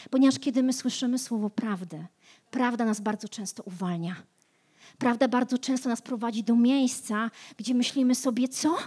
Ponieważ 0.09 0.39
kiedy 0.39 0.63
my 0.63 0.73
słyszymy 0.73 1.19
słowo 1.19 1.49
prawdy, 1.49 2.05
prawda 2.51 2.85
nas 2.85 2.99
bardzo 2.99 3.29
często 3.29 3.63
uwalnia. 3.63 4.15
Prawda 4.97 5.27
bardzo 5.27 5.57
często 5.57 5.89
nas 5.89 6.01
prowadzi 6.01 6.43
do 6.43 6.55
miejsca, 6.55 7.31
gdzie 7.57 7.73
myślimy 7.73 8.15
sobie, 8.15 8.47
co? 8.47 8.77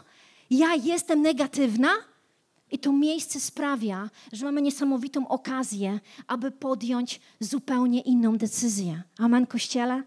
Ja 0.51 0.75
jestem 0.75 1.23
negatywna, 1.23 1.89
i 2.71 2.79
to 2.79 2.93
miejsce 2.93 3.41
sprawia, 3.41 4.11
że 4.33 4.45
mamy 4.45 4.63
niesamowitą 4.63 5.29
okazję, 5.29 6.01
aby 6.27 6.51
podjąć 6.51 7.21
zupełnie 7.41 8.01
inną 8.01 8.39
decyzję. 8.39 9.03
Amen, 9.19 9.47
Kościele? 9.47 10.03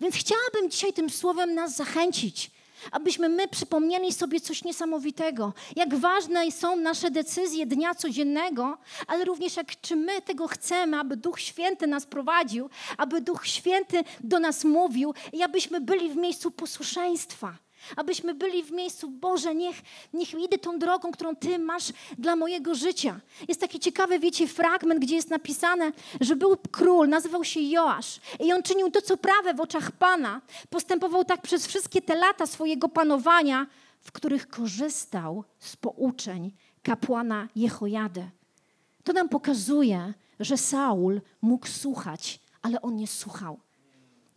Więc 0.00 0.14
chciałabym 0.14 0.70
dzisiaj 0.70 0.92
tym 0.92 1.10
słowem 1.10 1.54
nas 1.54 1.76
zachęcić, 1.76 2.50
Abyśmy 2.90 3.28
my 3.28 3.48
przypomnieli 3.48 4.12
sobie 4.12 4.40
coś 4.40 4.64
niesamowitego. 4.64 5.52
Jak 5.76 5.94
ważne 5.94 6.50
są 6.50 6.76
nasze 6.76 7.10
decyzje 7.10 7.66
dnia 7.66 7.94
codziennego, 7.94 8.78
ale 9.06 9.24
również 9.24 9.56
jak 9.56 9.80
czy 9.80 9.96
my 9.96 10.22
tego 10.22 10.48
chcemy, 10.48 10.96
aby 10.96 11.16
Duch 11.16 11.40
Święty 11.40 11.86
nas 11.86 12.06
prowadził, 12.06 12.70
aby 12.96 13.20
Duch 13.20 13.46
Święty 13.46 14.04
do 14.20 14.38
nas 14.38 14.64
mówił 14.64 15.14
i 15.32 15.42
abyśmy 15.42 15.80
byli 15.80 16.10
w 16.10 16.16
miejscu 16.16 16.50
posłuszeństwa. 16.50 17.54
Abyśmy 17.96 18.34
byli 18.34 18.62
w 18.62 18.70
miejscu, 18.70 19.10
Boże, 19.10 19.54
niech, 19.54 19.76
niech 20.12 20.34
idę 20.34 20.58
tą 20.58 20.78
drogą, 20.78 21.12
którą 21.12 21.36
Ty 21.36 21.58
masz 21.58 21.92
dla 22.18 22.36
mojego 22.36 22.74
życia. 22.74 23.20
Jest 23.48 23.60
taki 23.60 23.80
ciekawy, 23.80 24.18
wiecie, 24.18 24.48
fragment, 24.48 25.00
gdzie 25.00 25.14
jest 25.14 25.30
napisane, 25.30 25.92
że 26.20 26.36
był 26.36 26.56
król, 26.70 27.08
nazywał 27.08 27.44
się 27.44 27.60
Joasz 27.60 28.20
i 28.40 28.52
on 28.52 28.62
czynił 28.62 28.90
to, 28.90 29.02
co 29.02 29.16
prawe 29.16 29.54
w 29.54 29.60
oczach 29.60 29.92
Pana. 29.92 30.40
Postępował 30.70 31.24
tak 31.24 31.42
przez 31.42 31.66
wszystkie 31.66 32.02
te 32.02 32.14
lata 32.14 32.46
swojego 32.46 32.88
panowania, 32.88 33.66
w 34.00 34.12
których 34.12 34.48
korzystał 34.48 35.44
z 35.58 35.76
pouczeń 35.76 36.52
kapłana 36.82 37.48
Jehojady. 37.56 38.30
To 39.04 39.12
nam 39.12 39.28
pokazuje, 39.28 40.14
że 40.40 40.56
Saul 40.56 41.20
mógł 41.42 41.66
słuchać, 41.66 42.40
ale 42.62 42.82
on 42.82 42.96
nie 42.96 43.06
słuchał. 43.06 43.60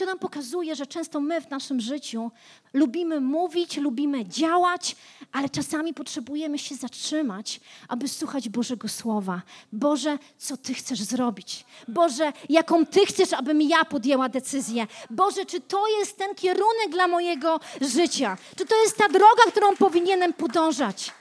To 0.03 0.07
nam 0.07 0.19
pokazuje, 0.19 0.75
że 0.75 0.87
często 0.87 1.19
my 1.19 1.41
w 1.41 1.49
naszym 1.49 1.81
życiu 1.81 2.31
lubimy 2.73 3.21
mówić, 3.21 3.77
lubimy 3.77 4.25
działać, 4.25 4.95
ale 5.31 5.49
czasami 5.49 5.93
potrzebujemy 5.93 6.59
się 6.59 6.75
zatrzymać, 6.75 7.59
aby 7.87 8.07
słuchać 8.07 8.49
Bożego 8.49 8.87
Słowa. 8.87 9.41
Boże, 9.71 10.17
co 10.37 10.57
Ty 10.57 10.73
chcesz 10.73 11.01
zrobić? 11.01 11.65
Boże, 11.87 12.33
jaką 12.49 12.85
Ty 12.85 13.05
chcesz, 13.05 13.33
abym 13.33 13.61
ja 13.61 13.85
podjęła 13.85 14.29
decyzję? 14.29 14.87
Boże, 15.09 15.45
czy 15.45 15.61
to 15.61 15.87
jest 15.99 16.17
ten 16.17 16.35
kierunek 16.35 16.89
dla 16.91 17.07
mojego 17.07 17.59
życia? 17.81 18.37
Czy 18.57 18.65
to 18.65 18.83
jest 18.83 18.97
ta 18.97 19.09
droga, 19.09 19.43
którą 19.47 19.75
powinienem 19.75 20.33
podążać? 20.33 21.11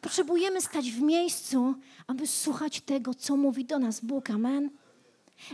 Potrzebujemy 0.00 0.60
stać 0.60 0.90
w 0.90 1.00
miejscu, 1.00 1.74
aby 2.06 2.26
słuchać 2.26 2.80
tego, 2.80 3.14
co 3.14 3.36
mówi 3.36 3.64
do 3.64 3.78
nas 3.78 4.00
Bóg. 4.00 4.30
Amen. 4.30 4.81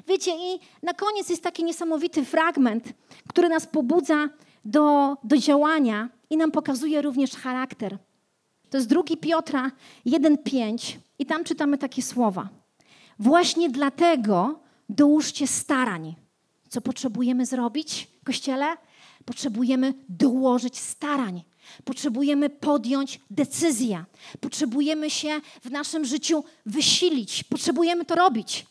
Wiecie, 0.06 0.30
i 0.30 0.60
na 0.82 0.94
koniec 0.94 1.30
jest 1.30 1.42
taki 1.42 1.64
niesamowity 1.64 2.24
fragment, 2.24 2.84
który 3.28 3.48
nas 3.48 3.66
pobudza 3.66 4.28
do, 4.64 5.16
do 5.24 5.36
działania 5.38 6.08
i 6.30 6.36
nam 6.36 6.50
pokazuje 6.50 7.02
również 7.02 7.30
charakter. 7.30 7.98
To 8.70 8.76
jest 8.76 8.88
drugi 8.88 9.16
Piotra 9.16 9.70
1,5 10.06 10.96
i 11.18 11.26
tam 11.26 11.44
czytamy 11.44 11.78
takie 11.78 12.02
słowa. 12.02 12.48
Właśnie 13.18 13.70
dlatego 13.70 14.60
dołóżcie 14.88 15.46
starań. 15.46 16.14
Co 16.68 16.80
potrzebujemy 16.80 17.46
zrobić, 17.46 18.08
Kościele? 18.24 18.76
Potrzebujemy 19.24 19.94
dołożyć 20.08 20.78
starań. 20.78 21.42
Potrzebujemy 21.84 22.50
podjąć 22.50 23.20
decyzję. 23.30 24.04
Potrzebujemy 24.40 25.10
się 25.10 25.40
w 25.62 25.70
naszym 25.70 26.04
życiu 26.04 26.44
wysilić. 26.66 27.44
Potrzebujemy 27.44 28.04
to 28.04 28.14
robić. 28.14 28.66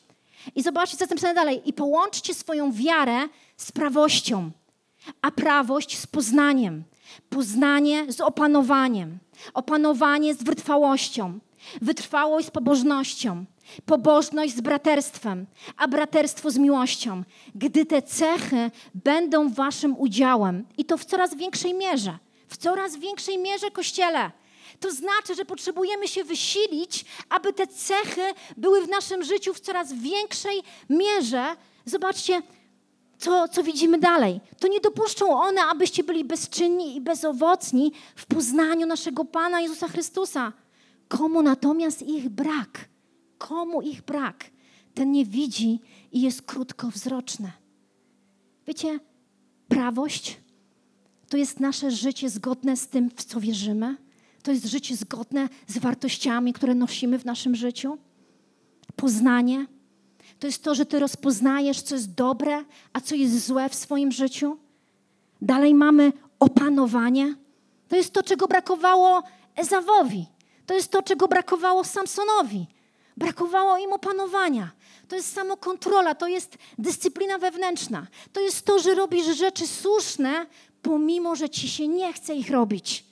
I 0.56 0.64
zobaczcie, 0.64 0.98
co 0.98 1.04
jest 1.04 1.12
napisane 1.12 1.34
dalej. 1.34 1.62
I 1.66 1.74
połączcie 1.74 2.34
swoją 2.34 2.72
wiarę 2.72 3.18
z 3.58 3.72
prawością, 3.72 4.52
a 5.22 5.32
prawość 5.32 5.98
z 5.98 6.08
poznaniem, 6.08 6.84
poznanie 7.30 8.12
z 8.14 8.22
opanowaniem, 8.22 9.20
opanowanie 9.54 10.36
z 10.36 10.44
wytrwałością, 10.44 11.40
wytrwałość 11.82 12.48
z 12.48 12.52
pobożnością, 12.52 13.46
pobożność 13.86 14.56
z 14.56 14.62
braterstwem, 14.62 15.46
a 15.78 15.88
braterstwo 15.88 16.52
z 16.52 16.58
miłością. 16.58 17.24
Gdy 17.56 17.86
te 17.86 18.02
cechy 18.02 18.72
będą 18.96 19.50
waszym 19.50 19.98
udziałem, 19.98 20.66
i 20.78 20.86
to 20.86 20.98
w 20.98 21.06
coraz 21.06 21.36
większej 21.36 21.74
mierze, 21.74 22.18
w 22.48 22.58
coraz 22.58 22.98
większej 22.98 23.38
mierze, 23.38 23.72
Kościele, 23.72 24.32
to 24.80 24.92
znaczy, 24.92 25.36
że 25.36 25.46
potrzebujemy 25.46 26.08
się 26.08 26.24
wysilić, 26.24 27.06
aby 27.30 27.54
te 27.54 27.68
cechy 27.68 28.22
były 28.58 28.86
w 28.86 28.90
naszym 28.90 29.24
życiu 29.24 29.54
w 29.54 29.60
coraz 29.60 29.94
większej 29.94 30.64
mierze. 30.90 31.56
Zobaczcie, 31.86 32.42
co, 33.18 33.48
co 33.48 33.64
widzimy 33.64 34.00
dalej. 34.00 34.40
To 34.60 34.68
nie 34.68 34.80
dopuszczą 34.80 35.42
one, 35.42 35.62
abyście 35.62 36.04
byli 36.04 36.24
bezczynni 36.24 36.96
i 36.96 37.02
bezowocni 37.02 37.92
w 38.16 38.26
poznaniu 38.26 38.88
naszego 38.88 39.26
Pana 39.26 39.62
Jezusa 39.62 39.88
Chrystusa. 39.88 40.54
Komu 41.08 41.42
natomiast 41.42 42.02
ich 42.02 42.30
brak? 42.30 42.90
Komu 43.38 43.82
ich 43.82 44.02
brak? 44.02 44.46
Ten 44.94 45.12
nie 45.12 45.26
widzi 45.26 45.80
i 46.12 46.22
jest 46.22 46.42
krótkowzroczny. 46.42 47.52
Wiecie, 48.68 49.00
prawość 49.68 50.38
to 51.30 51.38
jest 51.38 51.60
nasze 51.60 51.92
życie 51.92 52.30
zgodne 52.30 52.78
z 52.78 52.88
tym, 52.88 53.10
w 53.10 53.24
co 53.24 53.40
wierzymy 53.40 53.96
to 54.48 54.52
jest 54.52 54.66
życie 54.66 54.96
zgodne 54.96 55.50
z 55.68 55.78
wartościami, 55.78 56.54
które 56.54 56.76
nosimy 56.76 57.20
w 57.20 57.26
naszym 57.26 57.56
życiu. 57.56 57.98
Poznanie 58.96 59.66
to 60.40 60.48
jest 60.48 60.64
to, 60.64 60.76
że 60.76 60.86
ty 60.86 61.00
rozpoznajesz, 61.00 61.82
co 61.82 61.96
jest 61.96 62.14
dobre, 62.14 62.64
a 62.94 63.02
co 63.02 63.16
jest 63.16 63.46
złe 63.46 63.70
w 63.70 63.76
swoim 63.76 64.12
życiu. 64.12 64.58
Dalej 65.42 65.74
mamy 65.74 66.14
opanowanie. 66.40 67.36
To 67.88 67.96
jest 67.96 68.14
to, 68.14 68.24
czego 68.24 68.48
brakowało 68.48 69.24
Ezawowi. 69.56 70.26
To 70.66 70.74
jest 70.74 70.92
to, 70.92 71.04
czego 71.04 71.28
brakowało 71.28 71.84
Samsonowi. 71.84 72.66
Brakowało 73.18 73.78
im 73.78 73.94
opanowania. 73.94 74.72
To 75.08 75.16
jest 75.16 75.34
samokontrola, 75.34 76.16
to 76.16 76.28
jest 76.28 76.58
dyscyplina 76.78 77.38
wewnętrzna. 77.38 78.08
To 78.34 78.40
jest 78.40 78.66
to, 78.66 78.80
że 78.80 78.96
robisz 78.96 79.38
rzeczy 79.38 79.68
słuszne, 79.68 80.46
pomimo, 80.82 81.36
że 81.36 81.50
ci 81.50 81.70
się 81.70 81.88
nie 81.88 82.14
chce 82.14 82.36
ich 82.36 82.50
robić. 82.50 83.07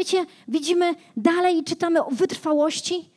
Wiecie, 0.00 0.26
widzimy 0.48 0.94
dalej 1.16 1.58
i 1.58 1.64
czytamy 1.64 2.04
o 2.04 2.10
wytrwałości. 2.10 3.08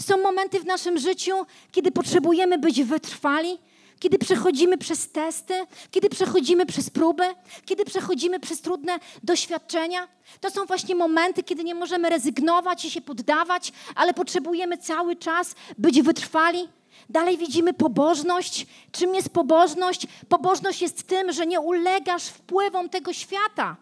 Są 0.00 0.16
momenty 0.22 0.60
w 0.60 0.66
naszym 0.66 0.98
życiu, 0.98 1.32
kiedy 1.72 1.92
potrzebujemy 1.92 2.58
być 2.58 2.82
wytrwali, 2.82 3.58
kiedy 3.98 4.18
przechodzimy 4.18 4.78
przez 4.78 5.12
testy, 5.12 5.54
kiedy 5.90 6.08
przechodzimy 6.08 6.66
przez 6.66 6.90
próby, 6.90 7.22
kiedy 7.64 7.84
przechodzimy 7.84 8.40
przez 8.40 8.60
trudne 8.60 8.98
doświadczenia. 9.22 10.08
To 10.40 10.50
są 10.50 10.64
właśnie 10.64 10.94
momenty, 10.94 11.42
kiedy 11.42 11.64
nie 11.64 11.74
możemy 11.74 12.10
rezygnować 12.10 12.84
i 12.84 12.90
się 12.90 13.00
poddawać, 13.00 13.72
ale 13.94 14.14
potrzebujemy 14.14 14.78
cały 14.78 15.16
czas 15.16 15.54
być 15.78 16.02
wytrwali. 16.02 16.68
Dalej 17.10 17.38
widzimy 17.38 17.72
pobożność. 17.74 18.66
Czym 18.92 19.14
jest 19.14 19.28
pobożność? 19.28 20.06
Pobożność 20.28 20.82
jest 20.82 21.02
tym, 21.02 21.32
że 21.32 21.46
nie 21.46 21.60
ulegasz 21.60 22.24
wpływom 22.24 22.88
tego 22.88 23.12
świata. 23.12 23.76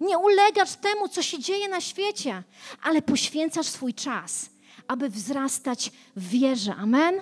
Nie 0.00 0.18
ulegasz 0.18 0.76
temu, 0.76 1.08
co 1.08 1.22
się 1.22 1.38
dzieje 1.38 1.68
na 1.68 1.80
świecie, 1.80 2.42
ale 2.82 3.02
poświęcasz 3.02 3.66
swój 3.66 3.94
czas, 3.94 4.50
aby 4.88 5.08
wzrastać 5.08 5.92
w 6.16 6.28
wierze. 6.28 6.74
Amen? 6.74 7.14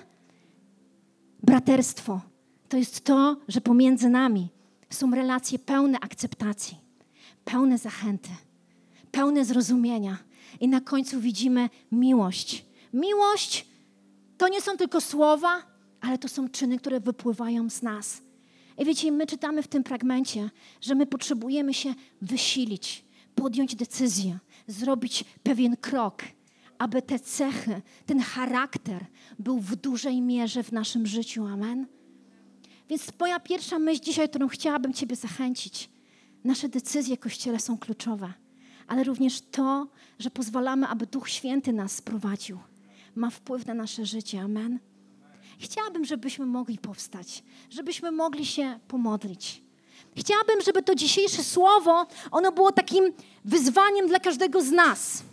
Braterstwo 1.43 2.21
to 2.69 2.77
jest 2.77 3.03
to, 3.03 3.37
że 3.47 3.61
pomiędzy 3.61 4.09
nami 4.09 4.49
są 4.89 5.11
relacje 5.11 5.59
pełne 5.59 5.99
akceptacji, 5.99 6.77
pełne 7.45 7.77
zachęty, 7.77 8.29
pełne 9.11 9.45
zrozumienia. 9.45 10.17
I 10.59 10.67
na 10.67 10.81
końcu 10.81 11.19
widzimy 11.19 11.69
miłość. 11.91 12.65
Miłość 12.93 13.67
to 14.37 14.47
nie 14.47 14.61
są 14.61 14.77
tylko 14.77 15.01
słowa, 15.01 15.63
ale 16.01 16.17
to 16.17 16.27
są 16.27 16.49
czyny, 16.49 16.77
które 16.77 16.99
wypływają 16.99 17.69
z 17.69 17.81
nas. 17.81 18.21
I 18.77 18.85
wiecie, 18.85 19.11
my 19.11 19.27
czytamy 19.27 19.63
w 19.63 19.67
tym 19.67 19.83
fragmencie, 19.83 20.49
że 20.81 20.95
my 20.95 21.05
potrzebujemy 21.05 21.73
się 21.73 21.93
wysilić, 22.21 23.05
podjąć 23.35 23.75
decyzję, 23.75 24.39
zrobić 24.67 25.25
pewien 25.43 25.77
krok, 25.77 26.23
aby 26.77 27.01
te 27.01 27.19
cechy, 27.19 27.81
ten 28.05 28.19
charakter 28.19 29.05
był 29.39 29.59
w 29.59 29.75
dużej 29.75 30.21
mierze 30.21 30.63
w 30.63 30.71
naszym 30.71 31.07
życiu. 31.07 31.45
Amen. 31.45 31.87
Więc 32.89 33.11
moja 33.19 33.39
pierwsza 33.39 33.79
myśl 33.79 34.01
dzisiaj, 34.01 34.29
którą 34.29 34.47
chciałabym 34.47 34.93
Ciebie 34.93 35.15
zachęcić, 35.15 35.89
nasze 36.43 36.69
decyzje, 36.69 37.17
Kościele, 37.17 37.59
są 37.59 37.77
kluczowe, 37.77 38.33
ale 38.87 39.03
również 39.03 39.41
to, 39.41 39.87
że 40.19 40.29
pozwalamy, 40.29 40.87
aby 40.87 41.05
Duch 41.07 41.29
Święty 41.29 41.73
nas 41.73 41.95
sprowadził, 41.95 42.59
ma 43.15 43.29
wpływ 43.29 43.65
na 43.65 43.73
nasze 43.73 44.05
życie. 44.05 44.41
Amen. 44.41 44.79
Chciałabym, 45.59 46.05
żebyśmy 46.05 46.45
mogli 46.45 46.77
powstać, 46.77 47.43
żebyśmy 47.69 48.11
mogli 48.11 48.45
się 48.45 48.79
pomodlić. 48.87 49.63
Chciałabym, 50.17 50.61
żeby 50.61 50.83
to 50.83 50.95
dzisiejsze 50.95 51.43
słowo, 51.43 52.07
ono 52.31 52.51
było 52.51 52.71
takim 52.71 53.13
wyzwaniem 53.45 54.07
dla 54.07 54.19
każdego 54.19 54.61
z 54.61 54.71
nas. 54.71 55.23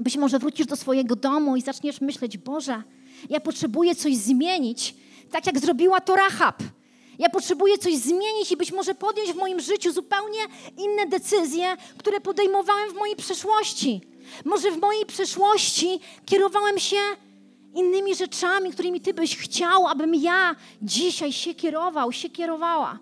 Być 0.00 0.16
może 0.16 0.38
wrócisz 0.38 0.66
do 0.66 0.76
swojego 0.76 1.16
domu 1.16 1.56
i 1.56 1.62
zaczniesz 1.62 2.00
myśleć, 2.00 2.38
Boże, 2.38 2.82
ja 3.30 3.40
potrzebuję 3.40 3.94
coś 3.94 4.16
zmienić, 4.16 4.94
tak 5.30 5.46
jak 5.46 5.58
zrobiła 5.58 6.00
to 6.00 6.16
Rahab. 6.16 6.62
Ja 7.18 7.28
potrzebuję 7.28 7.78
coś 7.78 7.96
zmienić 7.96 8.52
i 8.52 8.56
być 8.56 8.72
może 8.72 8.94
podjąć 8.94 9.32
w 9.32 9.36
moim 9.36 9.60
życiu 9.60 9.92
zupełnie 9.92 10.40
inne 10.76 11.06
decyzje, 11.06 11.76
które 11.98 12.20
podejmowałem 12.20 12.90
w 12.90 12.94
mojej 12.94 13.16
przeszłości. 13.16 14.00
Może 14.44 14.70
w 14.70 14.80
mojej 14.80 15.06
przeszłości 15.06 16.00
kierowałem 16.26 16.78
się 16.78 16.96
innymi 17.78 18.14
rzeczami, 18.14 18.70
którymi 18.70 19.00
Ty 19.00 19.14
byś 19.14 19.36
chciał, 19.36 19.86
abym 19.86 20.14
ja 20.14 20.56
dzisiaj 20.82 21.32
się 21.32 21.54
kierował, 21.54 22.12
się 22.12 22.30
kierowała. 22.30 22.98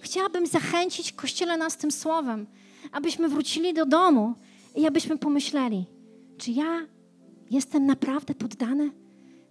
chciałabym 0.00 0.46
zachęcić 0.46 1.12
Kościele 1.12 1.56
nas 1.56 1.76
tym 1.76 1.90
słowem, 1.90 2.46
abyśmy 2.92 3.28
wrócili 3.28 3.74
do 3.74 3.86
domu 3.86 4.34
i 4.74 4.86
abyśmy 4.86 5.18
pomyśleli, 5.18 5.84
czy 6.38 6.50
ja 6.50 6.86
jestem 7.50 7.86
naprawdę 7.86 8.34
poddany? 8.34 8.90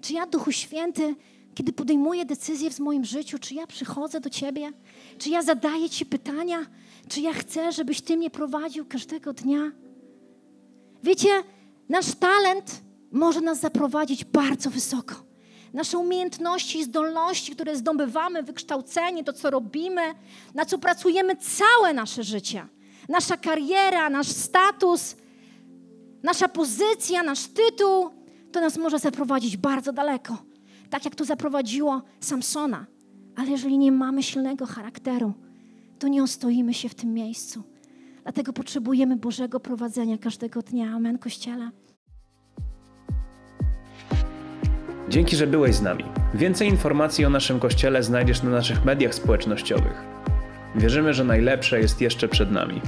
Czy 0.01 0.13
ja, 0.13 0.25
Duchu 0.25 0.51
Święty, 0.51 1.15
kiedy 1.56 1.73
podejmuję 1.73 2.25
decyzje 2.25 2.71
w 2.71 2.79
moim 2.79 3.06
życiu, 3.06 3.39
czy 3.39 3.56
ja 3.56 3.67
przychodzę 3.67 4.19
do 4.19 4.29
Ciebie? 4.29 4.71
Czy 5.17 5.29
ja 5.29 5.41
zadaję 5.41 5.89
Ci 5.89 6.06
pytania? 6.06 6.65
Czy 7.08 7.21
ja 7.21 7.34
chcę, 7.34 7.71
żebyś 7.71 8.01
Ty 8.01 8.17
mnie 8.17 8.29
prowadził 8.29 8.86
każdego 8.86 9.34
dnia? 9.34 9.71
Wiecie, 11.03 11.29
nasz 11.89 12.15
talent 12.15 12.82
może 13.13 13.41
nas 13.41 13.60
zaprowadzić 13.60 14.26
bardzo 14.26 14.69
wysoko. 14.69 15.15
Nasze 15.73 15.97
umiejętności 15.97 16.80
i 16.80 16.84
zdolności, 16.84 17.52
które 17.52 17.76
zdobywamy, 17.76 18.43
wykształcenie, 18.43 19.23
to 19.23 19.34
co 19.34 19.49
robimy, 19.49 20.02
na 20.54 20.65
co 20.65 20.78
pracujemy 20.78 21.36
całe 21.36 21.93
nasze 21.93 22.23
życie, 22.23 22.67
nasza 23.10 23.38
kariera, 23.38 24.10
nasz 24.10 24.28
status, 24.28 25.15
nasza 26.23 26.47
pozycja, 26.47 27.23
nasz 27.23 27.47
tytuł, 27.47 28.10
to 28.52 28.62
nas 28.62 28.78
może 28.78 28.99
zaprowadzić 28.99 29.58
bardzo 29.58 29.93
daleko. 29.93 30.38
Tak 30.89 31.06
jak 31.06 31.15
to 31.15 31.26
zaprowadziło 31.26 32.02
Samsona. 32.19 32.86
Ale 33.36 33.52
jeżeli 33.52 33.78
nie 33.78 33.91
mamy 33.91 34.23
silnego 34.23 34.65
charakteru, 34.65 35.34
to 35.99 36.08
nie 36.08 36.23
ostoimy 36.23 36.73
się 36.73 36.89
w 36.89 36.95
tym 36.95 37.13
miejscu. 37.13 37.63
Dlatego 38.23 38.54
potrzebujemy 38.54 39.15
Bożego 39.15 39.60
prowadzenia 39.60 40.17
każdego 40.17 40.62
dnia. 40.62 40.95
Amen, 40.95 41.17
Kościele. 41.17 41.71
Dzięki, 45.13 45.36
że 45.36 45.47
byłeś 45.47 45.76
z 45.76 45.82
nami. 45.82 46.04
Więcej 46.34 46.67
informacji 46.67 47.26
o 47.26 47.30
naszym 47.30 47.60
kościele 47.60 48.04
znajdziesz 48.04 48.43
na 48.43 48.49
naszych 48.49 48.86
mediach 48.86 49.15
społecznościowych. 49.15 50.04
Wierzymy, 50.76 51.13
że 51.13 51.23
najlepsze 51.23 51.80
jest 51.80 52.02
jeszcze 52.02 52.28
przed 52.28 52.52
nami. 52.52 52.82